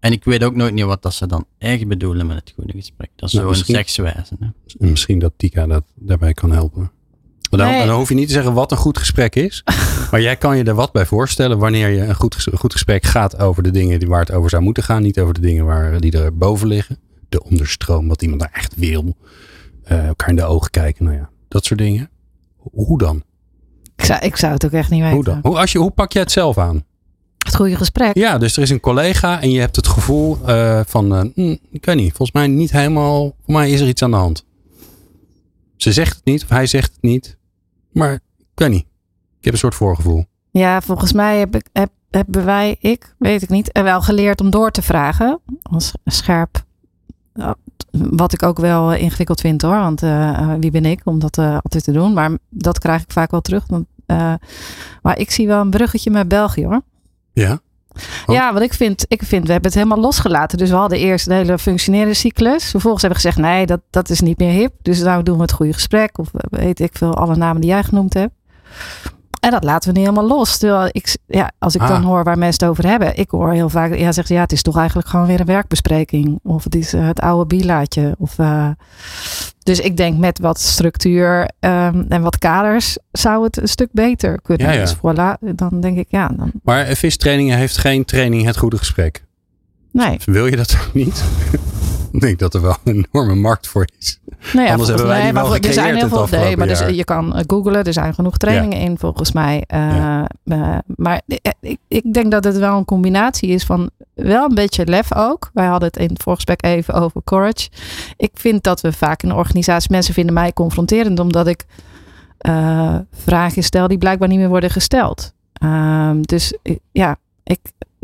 [0.00, 2.72] En ik weet ook nooit niet wat dat ze dan echt bedoelen met het goede
[2.72, 3.10] gesprek.
[3.16, 4.34] Dat is Nou, zo een misschien- sekswijze.
[4.40, 4.46] Hè?
[4.78, 6.90] En misschien dat Tika dat daarbij kan helpen.
[7.58, 7.86] Dan, Nee.
[7.86, 9.62] dan hoef je niet te zeggen wat een goed gesprek is.
[10.10, 13.38] maar jij kan je er wat bij voorstellen wanneer je een goed, goed gesprek gaat
[13.38, 15.02] over de dingen die, waar het over zou moeten gaan.
[15.02, 16.98] Niet over de dingen waar, die er boven liggen.
[17.28, 19.16] De onderstroom, wat iemand daar echt wil.
[19.84, 21.04] Eh, elkaar in de ogen kijken.
[21.04, 22.10] Nou ja, dat soort dingen.
[22.56, 23.22] Ho- Hoe dan?
[23.96, 25.14] Ik zou, ik zou het ook echt niet weten.
[25.14, 25.38] Hoe dan?
[25.42, 26.84] Hoe, als je, hoe pak jij het zelf aan?
[27.38, 28.16] Het goede gesprek.
[28.16, 31.84] Ja, dus er is een collega en je hebt het gevoel eh, van, hm, ik
[31.84, 34.44] weet niet, volgens mij niet helemaal, voor mij is er iets aan de hand.
[35.76, 37.36] Ze zegt het niet of hij zegt het niet,
[37.94, 38.20] maar ik
[38.54, 38.86] weet niet.
[39.38, 40.24] Ik heb een soort voorgevoel.
[40.50, 44.40] Ja, volgens mij heb ik, heb, hebben wij, ik, weet ik niet, er wel geleerd
[44.40, 45.40] om door te vragen.
[45.62, 46.64] Als scherp.
[47.34, 47.54] Ja,
[47.90, 49.78] Wat ik ook wel eh, ingewikkeld vind hoor.
[49.78, 52.12] Want eh, eh, wie ben ik om dat eh, altijd te doen.
[52.12, 53.64] Maar dat krijg ik vaak wel terug.
[53.66, 54.34] Want, eh,
[55.02, 56.82] maar ik zie wel een bruggetje met België hoor.
[57.32, 57.60] Ja?
[58.26, 60.58] Ja, want ik vind, ik vind, we hebben het helemaal losgelaten.
[60.58, 62.70] Dus we hadden eerst de hele functioneren cyclus.
[62.70, 64.72] Vervolgens hebben we gezegd, nee, dat, dat is niet meer hip.
[64.82, 66.18] Dus nou doen we het goede gesprek.
[66.18, 68.34] Of eh, weet ik veel, alle namen die jij genoemd hebt.
[69.44, 70.58] En dat laten we niet helemaal los.
[70.58, 71.88] Terwijl ik, ja, als ik Ah.
[71.88, 73.16] dan hoor waar mensen het over hebben.
[73.16, 75.46] Ik hoor heel vaak, ja, zegt ze, ja, het is toch eigenlijk gewoon weer een
[75.46, 76.38] werkbespreking.
[76.42, 78.14] Of het is eh, het oude bilaatje.
[78.18, 78.68] Of, eh,
[79.62, 84.40] dus ik denk met wat structuur ehm, en wat kaders zou het een stuk beter
[84.42, 84.66] kunnen.
[84.66, 84.80] Ja, ja.
[84.80, 89.24] Dus voilà, dan denk ik, ja, dan, Maar vistrainingen heeft geen training het goede gesprek.
[89.92, 90.18] nee.
[90.24, 91.24] Wil je dat ook niet?
[92.18, 94.20] ik denk dat er wel een enorme markt voor is.
[94.52, 96.38] Nou ja, Anders hebben wij die wel er zijn heel veel.
[96.38, 97.84] Nee, maar dus, je kan eh, googlen.
[97.84, 99.64] Er zijn genoeg trainingen in volgens mij.
[99.66, 100.28] Eh, Ja.
[100.44, 101.22] eh, maar
[101.60, 105.50] ik, ik denk dat het wel een combinatie is van wel een beetje lef ook.
[105.52, 107.68] Wij hadden het in het voorgesprek even over courage.
[108.16, 111.64] Ik vind dat we vaak in de organisatie mensen vinden mij confronterend omdat ik
[113.12, 115.32] vragen stel die blijkbaar niet meer worden gesteld.
[115.52, 116.58] Ehm, dus
[116.92, 117.58] ja, ik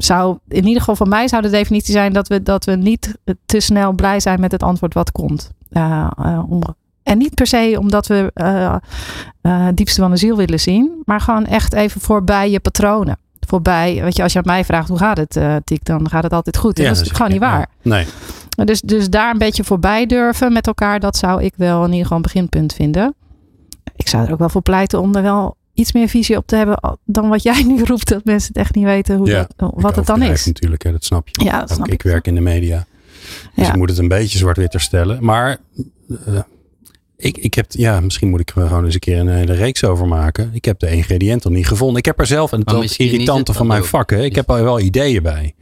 [0.05, 3.19] zou in ieder geval van mij zou de definitie zijn dat we, dat we niet
[3.47, 5.51] te snel blij zijn met het antwoord wat komt.
[5.71, 6.63] Eh, eh, om,
[7.03, 8.75] en niet per se omdat we eh,
[9.41, 13.19] het diepste van de ziel willen zien, maar gewoon echt even voorbij je patronen.
[13.47, 16.23] Voorbij, weet je, als je aan mij vraagt hoe gaat het, eh Tiek, dan gaat
[16.23, 16.77] het altijd goed.
[16.77, 17.67] Dat is dus- gewoon niet ja, waar.
[17.83, 18.07] Nee.
[18.65, 22.03] Dus, dus daar een beetje voorbij durven met elkaar, dat zou ik wel in ieder
[22.03, 23.15] geval een beginpunt vinden.
[23.97, 26.57] Ik zou er ook wel voor pleiten om er wel iets meer visie op te
[26.57, 29.73] hebben dan wat jij nu roept, dat mensen het echt niet weten hoe Ja, dat,
[29.75, 30.47] wat het dan is.
[30.47, 31.45] Natuurlijk, hè, dat snap je.
[31.45, 32.03] Ja, dat snap ik ik.
[32.03, 32.87] werk in de media.
[33.55, 33.71] Dus Ja.
[33.73, 35.25] ik moet het een beetje zwart-wit stellen.
[35.25, 35.57] Maar
[36.27, 36.39] eh,
[37.17, 39.85] ik, ik heb, ja, misschien moet ik er gewoon eens een keer een hele reeks
[39.85, 40.51] over maken.
[40.53, 41.97] Ik heb de ingrediënten niet gevonden.
[41.99, 44.25] Ik heb er zelf, en dat irritante van mijn vakken.
[44.25, 45.55] Ik heb er wel ideeën bij.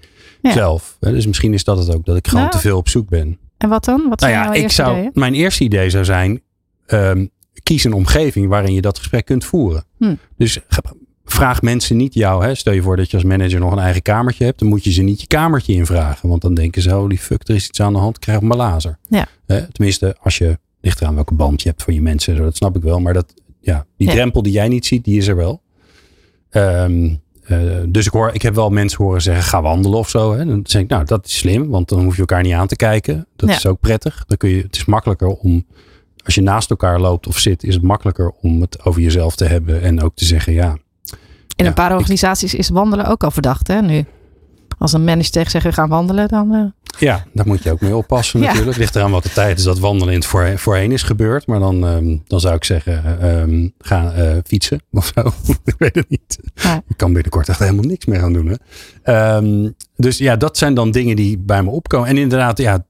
[0.43, 0.53] Ja.
[0.53, 0.97] Zelf.
[1.01, 2.55] Hè, Dus misschien is dat het ook, dat ik gewoon Nou.
[2.55, 3.39] te veel op zoek ben.
[3.57, 4.09] En wat dan?
[4.09, 5.11] Wat Nou zijn ja, jouw ik eerste zou, ideeën?
[5.15, 6.43] mijn eerste idee zou zijn,
[6.87, 7.27] ehm,
[7.69, 9.85] kies een omgeving waarin je dat gesprek kunt voeren.
[9.99, 10.15] Hm.
[10.37, 10.59] Dus
[11.25, 12.45] vraag mensen niet jou.
[12.45, 12.55] Hè.
[12.55, 14.59] Stel je voor dat je als manager nog een eigen kamertje hebt.
[14.59, 16.29] Dan moet je ze niet je kamertje invragen.
[16.29, 18.19] Want dan denken ze, holy fuck, er is iets aan de hand.
[18.19, 18.99] Krijg een malazer.
[19.09, 19.27] Ja.
[19.73, 22.37] Tenminste, als je, ligt eraan welke band je hebt van je mensen.
[22.37, 23.01] Dat snap ik wel.
[23.01, 24.13] Maar dat, ja, die Ja.
[24.15, 25.63] drempel die jij niet ziet, die is er wel.
[26.51, 27.59] Ehm, eh,
[27.89, 30.33] dus ik, hoor, ik heb wel mensen horen zeggen, ga wandelen of zo.
[30.35, 30.45] Hè.
[30.45, 31.69] Dan zeg ik, nou, dat is slim.
[31.69, 33.27] Want dan hoef je elkaar niet aan te kijken.
[33.37, 33.55] Dat Ja.
[33.55, 34.25] is ook prettig.
[34.27, 35.67] Dan kun je, het is makkelijker om,
[36.25, 39.45] als je naast elkaar loopt of zit, is het makkelijker om het over jezelf te
[39.45, 39.83] hebben.
[39.83, 43.31] En ook te zeggen, ja, In ja, een paar ik- organisaties is wandelen ook al
[43.31, 44.05] verdacht, hè, nu.
[44.79, 46.55] Als een manager tegen zegt, we gaan wandelen, dan...
[46.55, 46.61] eh,
[46.99, 48.47] Ja, daar moet je ook mee oppassen Ja.
[48.47, 48.77] natuurlijk.
[48.77, 51.47] Ligt eraan wat de tijd is dat wandelen in het voor, voorheen is gebeurd.
[51.47, 55.33] Maar dan, ehm, dan zou ik zeggen, ehm, ga eh, fietsen of zo.
[55.65, 56.39] ik weet het niet.
[56.55, 56.83] Ja.
[56.89, 58.47] Ik kan binnenkort echt helemaal niks meer gaan doen.
[58.47, 58.55] Hè?
[59.03, 62.09] Ehm, dus ja, dat zijn dan dingen die bij me opkomen.
[62.09, 62.85] En inderdaad, ja,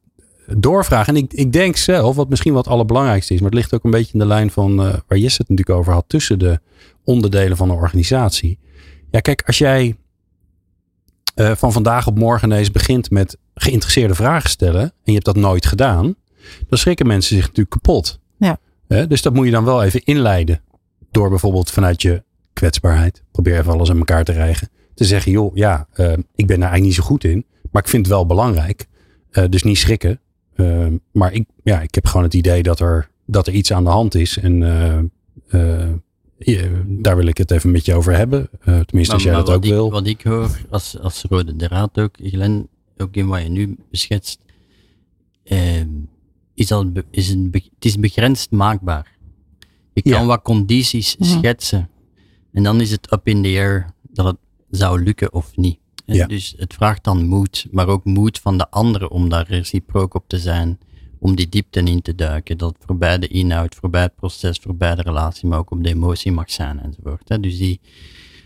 [0.56, 1.14] doorvragen.
[1.14, 3.40] En ik, ik denk zelf, wat misschien wat het allerbelangrijkste is.
[3.40, 5.78] Maar het ligt ook een beetje in de lijn van eh, waar Jesse het natuurlijk
[5.78, 6.04] over had.
[6.06, 6.60] Tussen de
[7.04, 8.58] onderdelen van een organisatie.
[9.10, 9.96] Ja, kijk, als jij
[11.34, 14.82] eh, van vandaag op morgen ineens begint met geïnteresseerde vragen stellen.
[14.82, 16.14] En je hebt dat nooit gedaan.
[16.68, 18.20] Dan schrikken mensen zich natuurlijk kapot.
[18.36, 18.58] Ja.
[19.06, 20.62] Dus dat moet je dan wel even inleiden.
[21.10, 22.22] Door bijvoorbeeld vanuit je
[22.52, 23.22] kwetsbaarheid.
[23.32, 24.68] Probeer even alles aan elkaar te rijgen.
[24.94, 27.46] Te zeggen, joh, ja, eh, ik ben daar eigenlijk niet zo goed in.
[27.70, 28.86] Maar ik vind het wel belangrijk.
[29.48, 30.20] Dus niet schrikken.
[30.58, 33.84] Ehm, maar ik, ja, ik heb gewoon het idee dat er, dat er iets aan
[33.84, 34.36] de hand is.
[34.38, 34.98] En eh,
[35.48, 35.90] eh,
[36.38, 38.48] ja, daar wil ik het even met je over hebben.
[38.60, 39.90] Eh, tenminste, als jij dat ook ik, wil.
[39.90, 44.40] Wat ik hoor als, als rode draad ook, Glenn, ook in wat je nu beschetst,
[45.44, 45.80] eh,
[46.54, 49.16] is dat be- is een het is begrensd maakbaar.
[49.92, 50.26] Je kan Ja.
[50.26, 51.28] wat condities Mhm.
[51.30, 51.90] schetsen
[52.52, 54.36] en dan is het up in the air dat het
[54.70, 55.78] zou lukken of niet.
[56.16, 56.26] Ja.
[56.26, 60.24] Dus het vraagt dan moed, maar ook moed van de anderen om daar reciprook op
[60.26, 60.78] te zijn,
[61.18, 62.58] om die diepte in te duiken.
[62.58, 66.32] Dat voorbij de inhoud, voorbij het proces, voorbij de relatie, maar ook op de emotie
[66.32, 67.28] mag zijn enzovoort.
[67.28, 67.40] Hè.
[67.40, 67.80] Dus, die,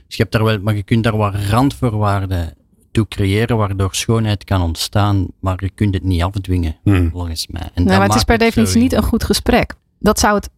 [0.07, 2.55] dus je hebt daar wel, maar je kunt daar wat randvoorwaarden
[2.91, 7.11] toe creëren, waardoor schoonheid kan ontstaan, maar je kunt het niet afdwingen, Hmm.
[7.11, 7.71] volgens mij.
[7.75, 9.75] En dat maar het is per definitie niet een goed gesprek.
[9.99, 10.51] Dat zou het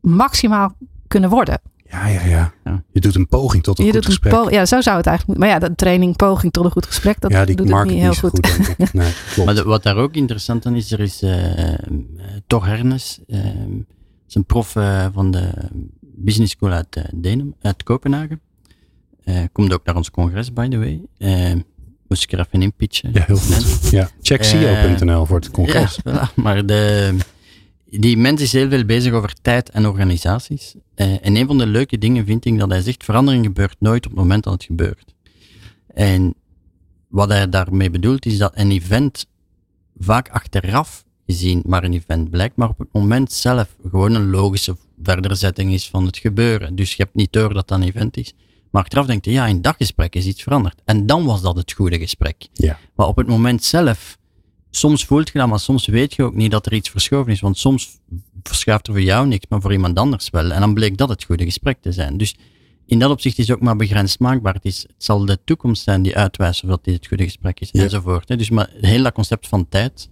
[0.00, 0.76] maximaal
[1.08, 1.60] kunnen worden.
[1.94, 2.82] Ja, ja, ja, Ja.
[2.92, 4.50] Je doet een poging tot een Je goed doet gesprek.
[4.50, 5.38] ja, zo zou het eigenlijk moeten.
[5.58, 7.98] Maar ja, de training poging tot een goed gesprek, dat ja, die doet het niet
[8.00, 8.42] heel zo goed.
[8.42, 8.92] denk ik.
[8.92, 9.44] Nee, klopt.
[9.46, 11.78] Maar de- wat daar ook interessant aan is, er is eh eh,
[12.46, 13.20] Thor Hernes,
[14.28, 15.48] is een prof eh, van de
[16.00, 18.40] Business School uit, Denem, uit Kopenhagen.
[19.24, 21.00] Eh, komt ook naar ons congres, by the way.
[22.08, 23.10] Moest ik er even in pitchen.
[23.12, 23.90] ja, heel goed.
[23.90, 25.98] Ja, check CEO.nl voor het congres.
[26.04, 26.34] Ja, voilà.
[26.34, 27.14] maar de,
[28.00, 30.74] die mens is heel veel bezig over tijd en organisaties.
[30.94, 34.04] Eh, en een van de leuke dingen vind ik dat hij zegt, verandering gebeurt nooit
[34.04, 35.14] op het moment dat het gebeurt.
[35.86, 36.34] En
[37.08, 39.26] wat hij daarmee bedoelt is dat een event
[39.98, 44.76] vaak achteraf gezien maar een event blijkt, maar op het moment zelf gewoon een logische
[45.02, 46.74] verderzetting is van het gebeuren.
[46.74, 48.34] Dus je hebt niet door dat dat een event is.
[48.70, 50.82] Maar achteraf denk je, ja, in dat gesprek is iets veranderd.
[50.84, 52.48] En dan was dat het goede gesprek.
[52.52, 52.78] Ja.
[52.94, 54.18] Maar op het moment zelf,
[54.76, 57.40] soms voelt je dat, maar soms weet je ook niet dat er iets verschoven is.
[57.40, 57.98] Want soms
[58.42, 60.50] verschuift er voor jou niks, maar voor iemand anders wel.
[60.50, 62.16] En dan bleek dat het goede gesprek te zijn.
[62.16, 62.36] Dus
[62.86, 64.54] in dat opzicht is het ook maar begrensd maakbaar.
[64.54, 67.60] Het, is, het zal de toekomst zijn die uitwijst of dat dit het goede gesprek
[67.60, 67.82] is, Ja.
[67.82, 68.28] enzovoort.
[68.28, 68.36] hè.
[68.36, 70.08] Dus maar het hele concept van tijd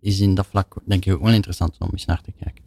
[0.00, 2.64] is in dat vlak denk ik ook wel interessant om eens naar te kijken.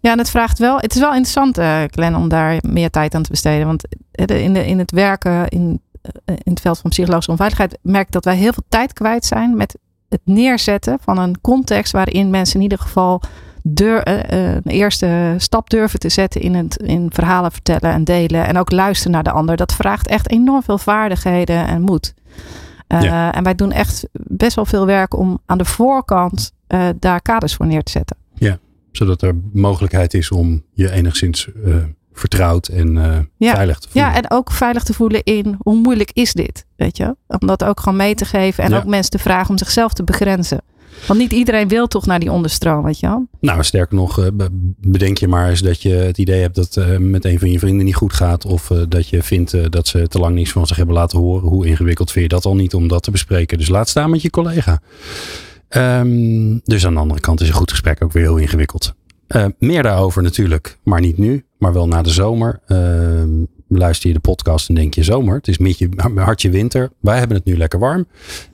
[0.00, 0.76] Ja, en het vraagt wel.
[0.80, 3.66] Het is wel interessant, eh Glenn, om daar meer tijd aan te besteden.
[3.66, 7.78] Want eh, in, de, in het werken in, eh, in het veld van psychologische onveiligheid
[7.82, 9.78] merk ik dat wij heel veel tijd kwijt zijn met
[10.14, 13.22] het neerzetten van een context waarin mensen in ieder geval
[13.62, 18.04] dur- eh, eh, een eerste stap durven te zetten in, het, in verhalen vertellen en
[18.04, 18.46] delen.
[18.46, 19.56] En ook luisteren naar de ander.
[19.56, 22.14] Dat vraagt echt enorm veel vaardigheden en moed.
[22.86, 23.32] Eh, Ja.
[23.32, 26.52] En wij doen echt best wel veel werk om aan de voorkant
[26.98, 28.16] daar kaders voor neer te zetten.
[28.92, 31.48] Zodat er mogelijkheid is om je enigszins
[32.14, 33.54] vertrouwd en eh, Ja.
[33.54, 34.10] veilig te voelen.
[34.10, 37.16] Ja, en ook veilig te voelen in hoe moeilijk is dit, weet je?
[37.26, 38.76] Om dat ook gewoon mee te geven en Ja.
[38.76, 40.60] ook mensen te vragen om zichzelf te begrenzen.
[41.06, 43.26] Want niet iedereen wil toch naar die onderstroom, weet je wel?
[43.40, 44.48] Nou, sterker nog, eh, be-
[44.80, 47.58] bedenk je maar eens dat je het idee hebt dat het met een van je
[47.58, 48.44] vrienden niet goed gaat.
[48.46, 51.18] Of eh, dat je vindt eh, dat ze te lang niets van zich hebben laten
[51.18, 51.48] horen.
[51.48, 53.58] Hoe ingewikkeld vind je dat al niet om dat te bespreken?
[53.58, 54.80] Dus laat staan met je collega.
[55.68, 58.94] Ehm, dus aan de andere kant is een goed gesprek ook weer heel ingewikkeld.
[59.26, 62.60] Eh, meer daarover natuurlijk, maar niet nu, maar wel na de zomer.
[62.66, 65.34] Ehm, luister je de podcast en denk je zomer.
[65.34, 66.90] Het is midje, hartje winter.
[67.00, 68.06] Wij hebben het nu lekker warm.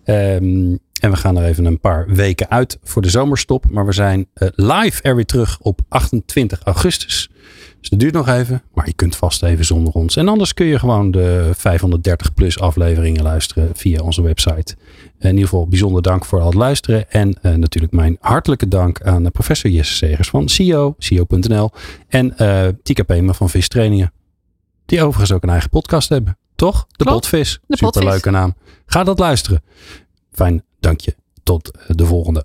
[0.05, 3.71] Ehm, en we gaan er even een paar weken uit voor de zomerstop.
[3.71, 7.31] Maar we zijn eh, live er weer terug op 28 augustus.
[7.81, 8.62] Dus dat duurt nog even.
[8.74, 10.16] Maar je kunt vast even zonder ons.
[10.16, 14.76] En anders kun je gewoon de 530 plus afleveringen luisteren via onze website.
[15.18, 17.11] In ieder geval bijzonder dank voor al het luisteren.
[17.11, 21.70] En eh, natuurlijk mijn hartelijke dank aan eh, professor Jesse Segers van CEO, CEO.nl.
[22.09, 24.12] En eh Tika Pema van Vis Trainingen.
[24.87, 26.39] Die overigens ook een eigen podcast hebben.
[26.55, 26.87] Toch?
[26.89, 27.20] De Klopt.
[27.20, 27.53] Potvis.
[27.53, 27.89] De Potvis.
[27.93, 28.55] Superleuke naam.
[28.87, 29.62] Ga dat luisteren.
[30.33, 31.14] Fijn, dank je.
[31.43, 32.45] Tot de volgende.